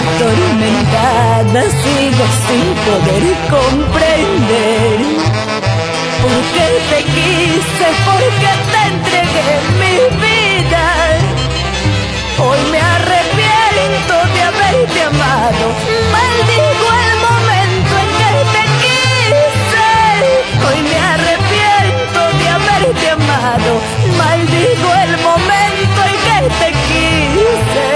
[0.00, 4.96] Atormentada sigo sin poder comprender
[6.28, 9.50] por qué te quise, por qué te entregué
[9.80, 10.84] mi vida.
[12.38, 15.64] Hoy me arrepiento de haberte amado,
[16.16, 19.88] maldigo el momento en que te quise.
[20.66, 23.70] Hoy me arrepiento de haberte amado,
[24.22, 27.86] maldigo el momento en que te quise.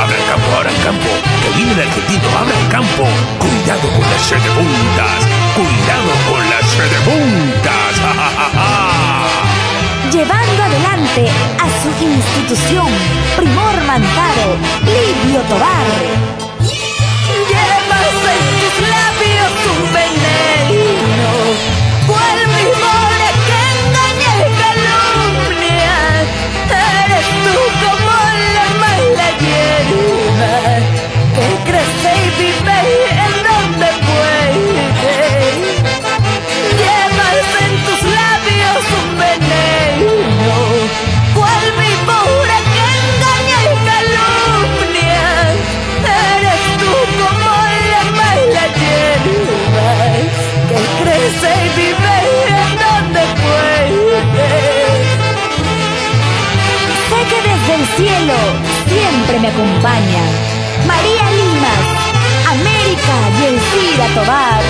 [0.00, 1.10] Abra el campo, abra el campo,
[1.42, 3.04] que viene el argentino, abra el campo.
[3.38, 4.24] Cuidado con las
[4.56, 7.92] puntas, cuidado con las siete puntas.
[8.00, 10.10] Ja, ja, ja, ja.
[10.10, 11.28] Llevando adelante
[11.58, 12.88] a su institución,
[13.36, 16.49] Primor Mantaro, Livio Tobar.
[57.70, 58.34] Que desde el cielo
[58.86, 60.22] siempre me acompaña.
[60.86, 61.82] María Limas,
[62.48, 64.62] América y Elvira Tobar.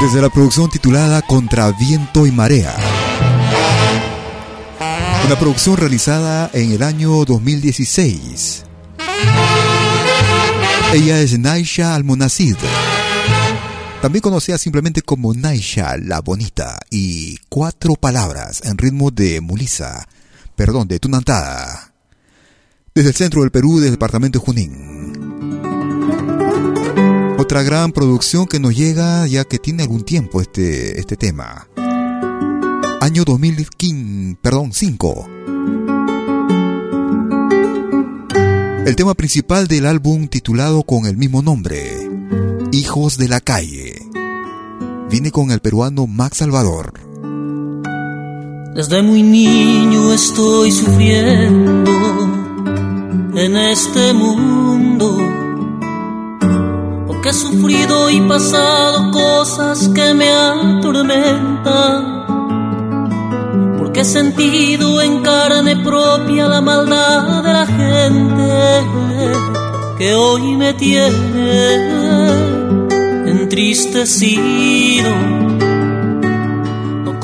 [0.00, 2.74] Desde la producción titulada Contra Viento y Marea.
[5.24, 8.64] Una producción realizada en el año 2016.
[10.92, 12.56] Ella es Naisha Almonacid.
[14.04, 16.78] También conocida simplemente como Naisha la Bonita.
[16.90, 20.08] Y cuatro palabras en ritmo de Mulisa.
[20.56, 21.94] Perdón, de Tunantada.
[22.92, 25.12] Desde el centro del Perú, del departamento de Junín.
[27.38, 31.68] Otra gran producción que nos llega ya que tiene algún tiempo este, este tema.
[33.00, 35.28] Año 2015, perdón, 5.
[38.84, 42.10] El tema principal del álbum titulado con el mismo nombre,
[42.72, 44.02] Hijos de la Calle.
[45.08, 47.03] Viene con el peruano Max Salvador.
[48.74, 51.92] Desde muy niño estoy sufriendo
[53.36, 55.16] en este mundo.
[57.06, 62.24] Porque he sufrido y pasado cosas que me atormentan.
[63.78, 68.82] Porque he sentido en carne propia la maldad de la gente
[69.98, 71.94] que hoy me tiene
[73.24, 75.53] entristecido.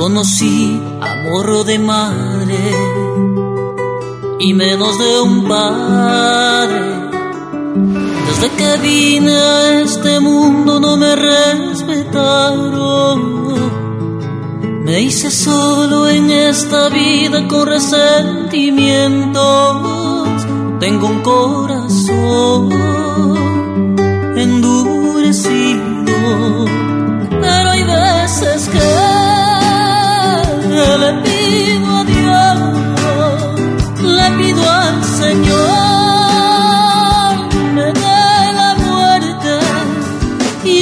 [0.01, 2.57] No conocí amor de madre
[4.39, 6.81] y menos de un padre.
[8.27, 13.21] Desde que vine a este mundo no me respetaron.
[14.87, 20.47] Me hice solo en esta vida con resentimientos.
[20.81, 22.71] Tengo un corazón
[24.35, 25.85] endurecido,
[27.43, 29.10] pero hay veces que
[31.03, 32.59] le pido a Dios,
[34.03, 35.59] le pido al Señor,
[37.75, 39.53] me dé la muerte,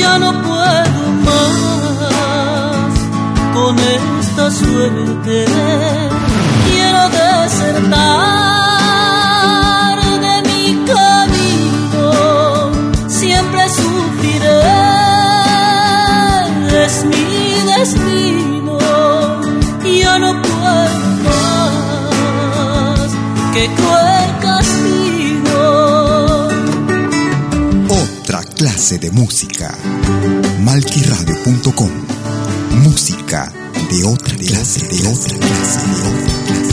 [0.00, 2.92] ya no puedo más
[3.54, 5.36] con esta suerte,
[6.66, 8.27] quiero desertar
[29.08, 29.74] de música.
[30.64, 31.90] Malquiradio.com.
[32.82, 33.52] Música
[33.90, 36.68] de otra clase, de otra clase, de otra clase.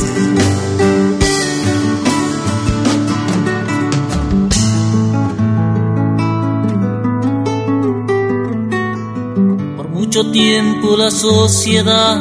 [9.78, 12.18] Por mucho tiempo la sociedad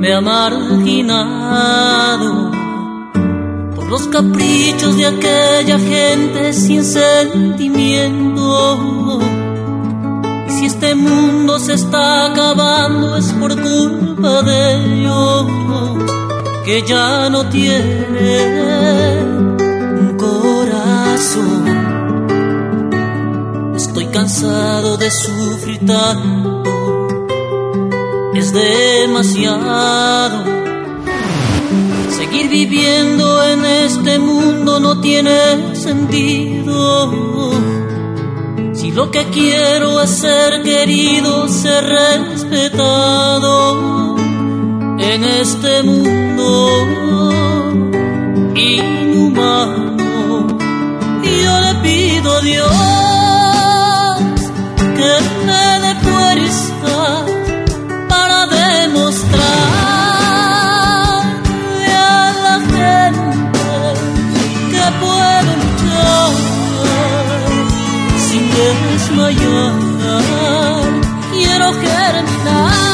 [0.00, 1.72] me ha marginado
[3.74, 8.27] por los caprichos de aquella gente sin sentimiento.
[10.48, 15.46] Y si este mundo se está acabando es por culpa de ellos
[16.64, 17.96] que ya no tienen
[20.02, 21.64] un corazón.
[23.74, 27.08] Estoy cansado de sufrir tanto,
[28.34, 30.44] es demasiado.
[32.10, 37.10] Seguir viviendo en este mundo no tiene sentido.
[38.88, 43.36] Si lo que quiero es ser querido, ser respetado
[44.98, 46.70] en este mundo
[48.56, 50.46] inhumano,
[51.22, 52.70] yo le pido a Dios
[54.96, 55.12] que
[69.08, 69.72] desmayar.
[71.32, 72.87] Quiero germinar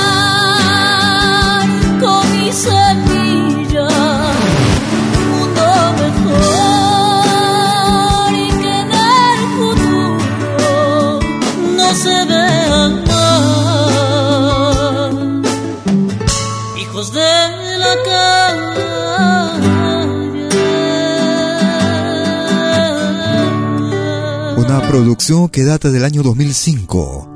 [24.94, 27.28] producción que data del año 2005.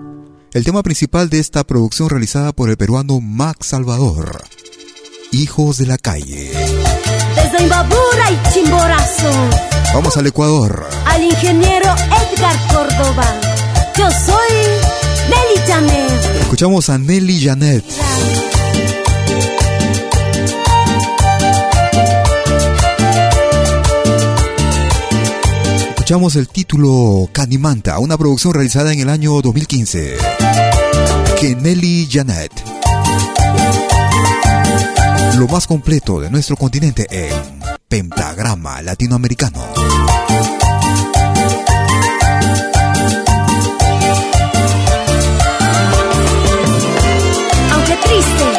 [0.52, 4.44] El tema principal de esta producción realizada por el peruano Max Salvador.
[5.32, 6.52] Hijos de la calle.
[7.34, 9.32] Desde Imbabura y Chimborazo,
[9.92, 10.86] Vamos al Ecuador.
[11.04, 11.92] al ingeniero
[12.30, 13.26] Edgar Córdoba.
[13.96, 14.56] Yo soy
[15.28, 16.40] Nelly Janet.
[16.42, 17.84] Escuchamos a Nelly Janet.
[26.08, 30.16] Escuchamos el título Canimanta, una producción realizada en el año 2015.
[31.38, 32.50] Que Nelly Janet.
[35.36, 39.62] Lo más completo de nuestro continente en Pentagrama Latinoamericano.
[47.70, 48.57] Aunque triste,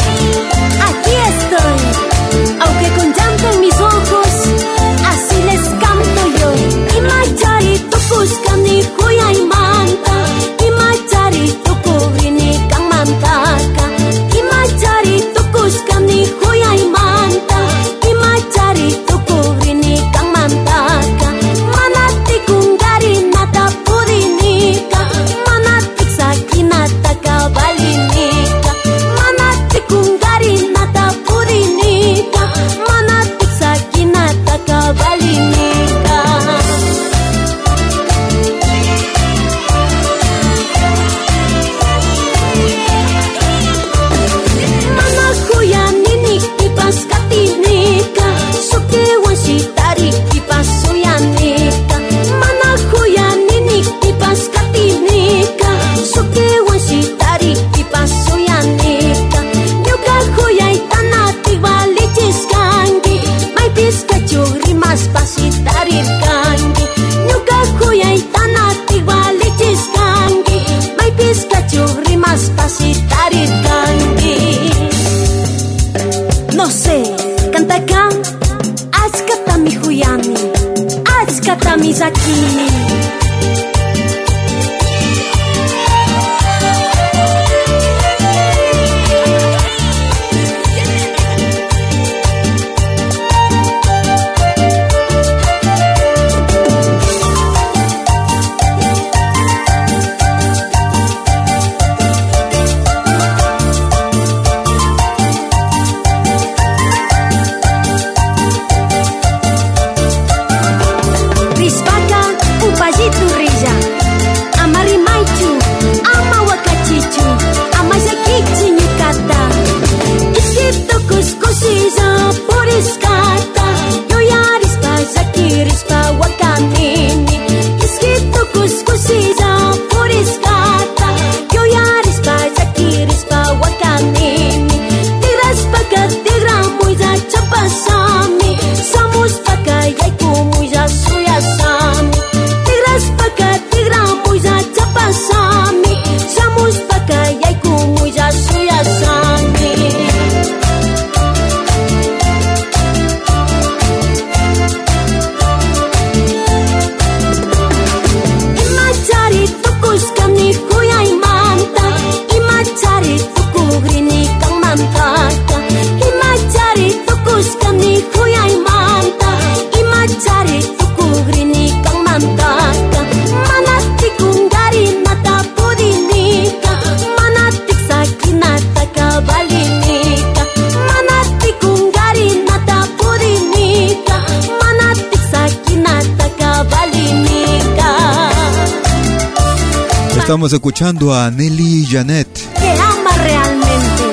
[190.50, 192.28] Estamos escuchando a Nelly Janet.
[192.60, 194.04] Que ama realmente.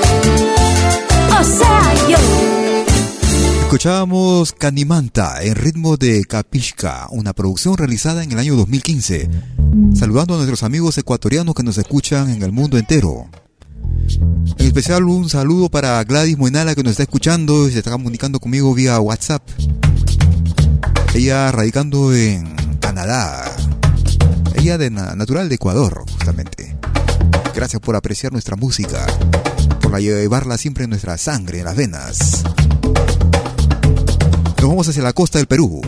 [1.40, 2.18] O sea, yo.
[3.62, 9.30] Escuchábamos Canimanta en ritmo de Capishka, una producción realizada en el año 2015.
[9.94, 13.30] Saludando a nuestros amigos ecuatorianos que nos escuchan en el mundo entero.
[14.58, 18.40] En especial un saludo para Gladys Muenala que nos está escuchando y se está comunicando
[18.40, 19.42] conmigo vía WhatsApp.
[21.14, 23.56] Ella radicando en Canadá.
[24.66, 26.76] De na- natural de Ecuador, justamente.
[27.55, 29.06] Gracias por apreciar nuestra música,
[29.80, 32.43] por la- llevarla siempre en nuestra sangre, en las venas.
[34.59, 35.80] Nos vamos hacia la costa del Perú.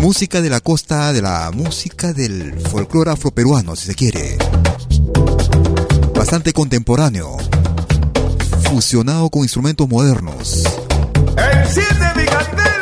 [0.00, 4.38] Música de la costa, de la música del folclore afroperuano, si se quiere.
[6.14, 7.36] Bastante contemporáneo.
[8.70, 10.62] Fusionado con instrumentos modernos.
[11.36, 12.77] ¡Enciende mi candela!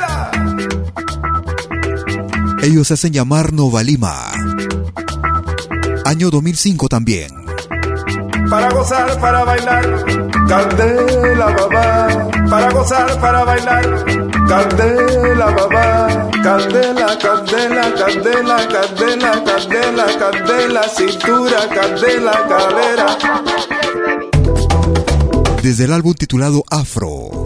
[2.67, 4.33] Ellos se hacen llamar Nova Lima.
[6.05, 7.31] Año 2005 también.
[8.51, 10.05] Para gozar, para bailar,
[10.49, 12.29] candela babá.
[12.51, 14.05] Para gozar, para bailar,
[14.49, 16.29] candela babá.
[16.43, 23.07] Candela, candela, candela, candela, candela, candela, cintura, candela, cadera.
[25.63, 27.46] Desde el álbum titulado Afro.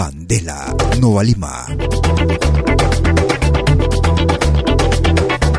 [0.00, 1.66] Candela, Nova Lima.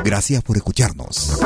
[0.04, 1.40] Gracias por escucharnos.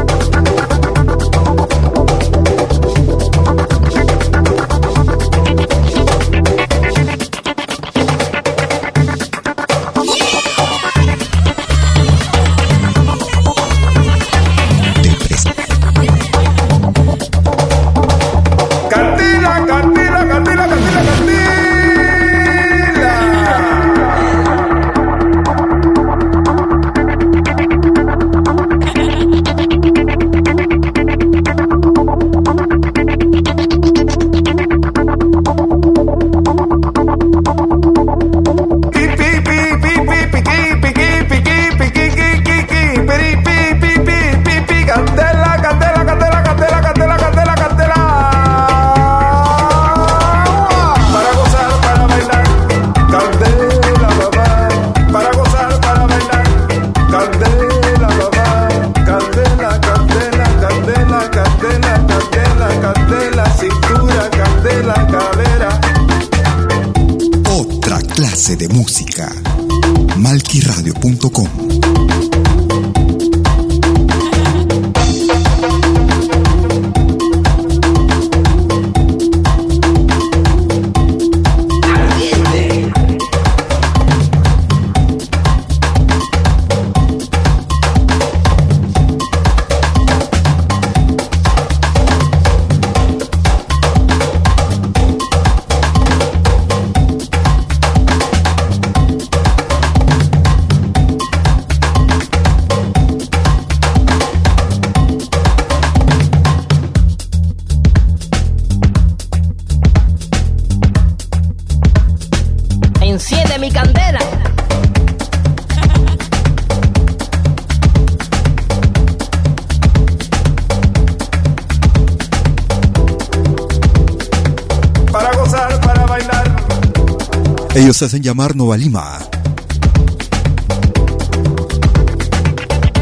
[127.96, 129.20] Ellos hacen llamar Nova Lima.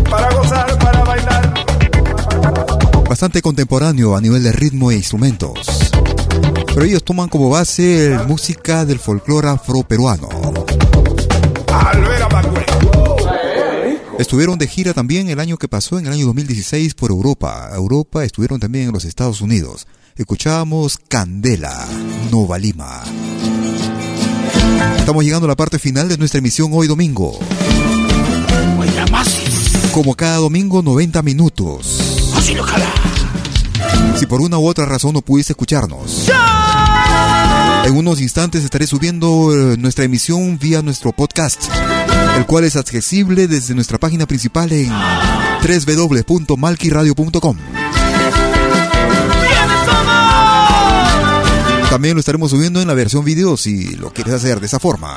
[0.07, 1.65] para gozar, para bailar.
[3.09, 5.89] Bastante contemporáneo a nivel de ritmo e instrumentos.
[6.67, 10.29] Pero ellos toman como base música del folclore afroperuano.
[14.19, 17.71] Estuvieron de gira también el año que pasó, en el año 2016, por Europa.
[17.73, 19.87] Europa estuvieron también en los Estados Unidos.
[20.15, 21.87] Escuchábamos Candela,
[22.29, 23.02] Nova Lima.
[24.97, 27.39] Estamos llegando a la parte final de nuestra emisión hoy domingo.
[29.91, 32.31] Como cada domingo, 90 minutos.
[34.17, 36.27] Si por una u otra razón no pudiste escucharnos.
[37.85, 41.61] En unos instantes estaré subiendo eh, nuestra emisión vía nuestro podcast,
[42.37, 44.89] el cual es accesible desde nuestra página principal en
[45.61, 47.82] www.malquiradio.com.
[51.93, 55.15] También lo estaremos subiendo en la versión video si lo quieres hacer de esa forma.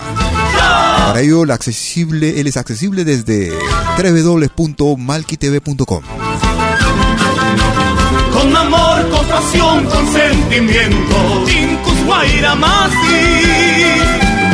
[1.06, 3.50] Para ello, el accesible, él es accesible desde
[3.96, 6.02] www.malquitv.com.
[8.30, 11.44] Con amor, con pasión, con sentimiento.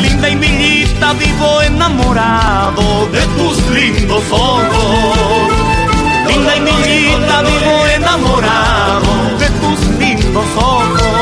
[0.01, 5.51] Linda y Millita vivo enamorado de tus lindos ojos.
[6.29, 11.22] Linda y Millita vivo enamorado de tus lindos ojos.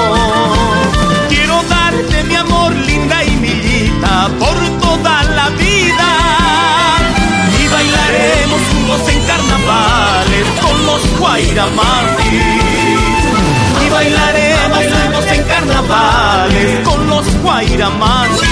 [2.41, 6.11] Amor, linda y Millita, por toda la vida.
[7.62, 12.43] Y bailaremos juntos en carnavales con los guairamatis.
[13.85, 18.49] Y bailaremos juntos en carnavales con los guairamatis.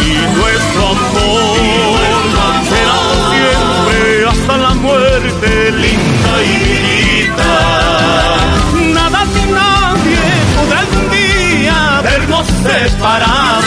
[0.00, 1.51] Y nuestro amor
[12.62, 13.64] separados.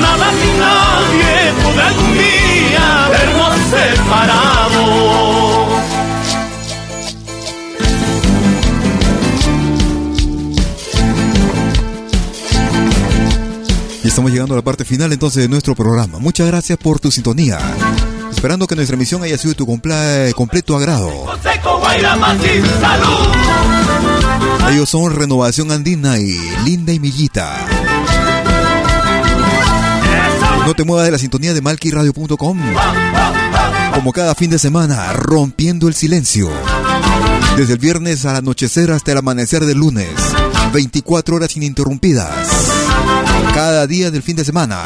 [0.00, 5.16] Nada ni nadie podrá algún día vernos separados.
[14.02, 16.20] Y estamos llegando a la parte final entonces de nuestro programa.
[16.20, 17.58] Muchas gracias por tu sintonía.
[18.30, 21.10] Esperando que nuestra emisión haya sido de tu completo agrado.
[21.42, 21.82] Seco
[22.80, 24.25] salud.
[24.70, 27.66] Ellos son Renovación Andina y Linda y Millita.
[30.66, 32.60] No te muevas de la sintonía de malquiradio.com.
[33.94, 36.50] Como cada fin de semana, rompiendo el silencio.
[37.56, 40.10] Desde el viernes al anochecer hasta el amanecer del lunes.
[40.72, 42.48] 24 horas ininterrumpidas.
[43.54, 44.82] Cada día del fin de semana.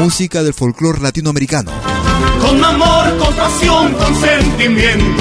[0.00, 1.89] Música del folclore latinoamericano.
[2.40, 5.20] Con amor, con pasión, con sentimiento.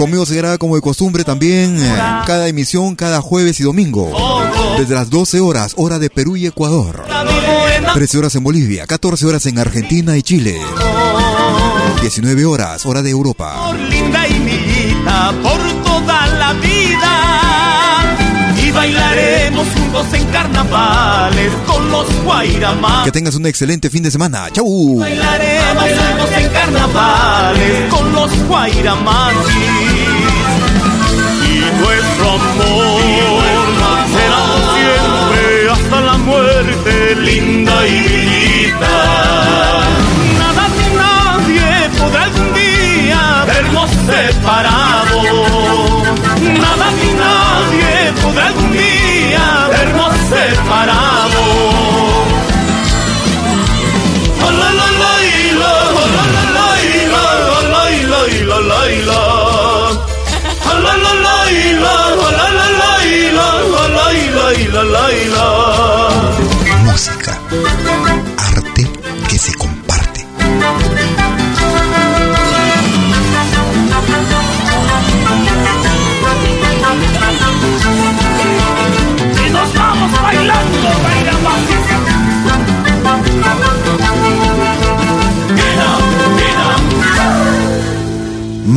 [0.00, 1.94] Conmigo se graba como de costumbre también eh,
[2.26, 4.10] cada emisión cada jueves y domingo.
[4.78, 7.04] Desde las 12 horas, hora de Perú y Ecuador.
[7.92, 10.58] 13 horas en Bolivia, 14 horas en Argentina y Chile.
[12.00, 13.74] 19 horas, hora de Europa.
[13.90, 15.60] linda y millita por.
[18.70, 23.04] Y bailaremos juntos en carnavales con los guairamas.
[23.04, 24.48] Que tengas un excelente fin de semana.
[24.52, 25.00] ¡Chau!
[25.00, 29.50] Bailaremos juntos en carnavales con los guairamatis.
[31.46, 33.42] Y nuestro amor
[34.12, 34.42] será
[34.76, 39.79] siempre hasta la muerte, linda y villita.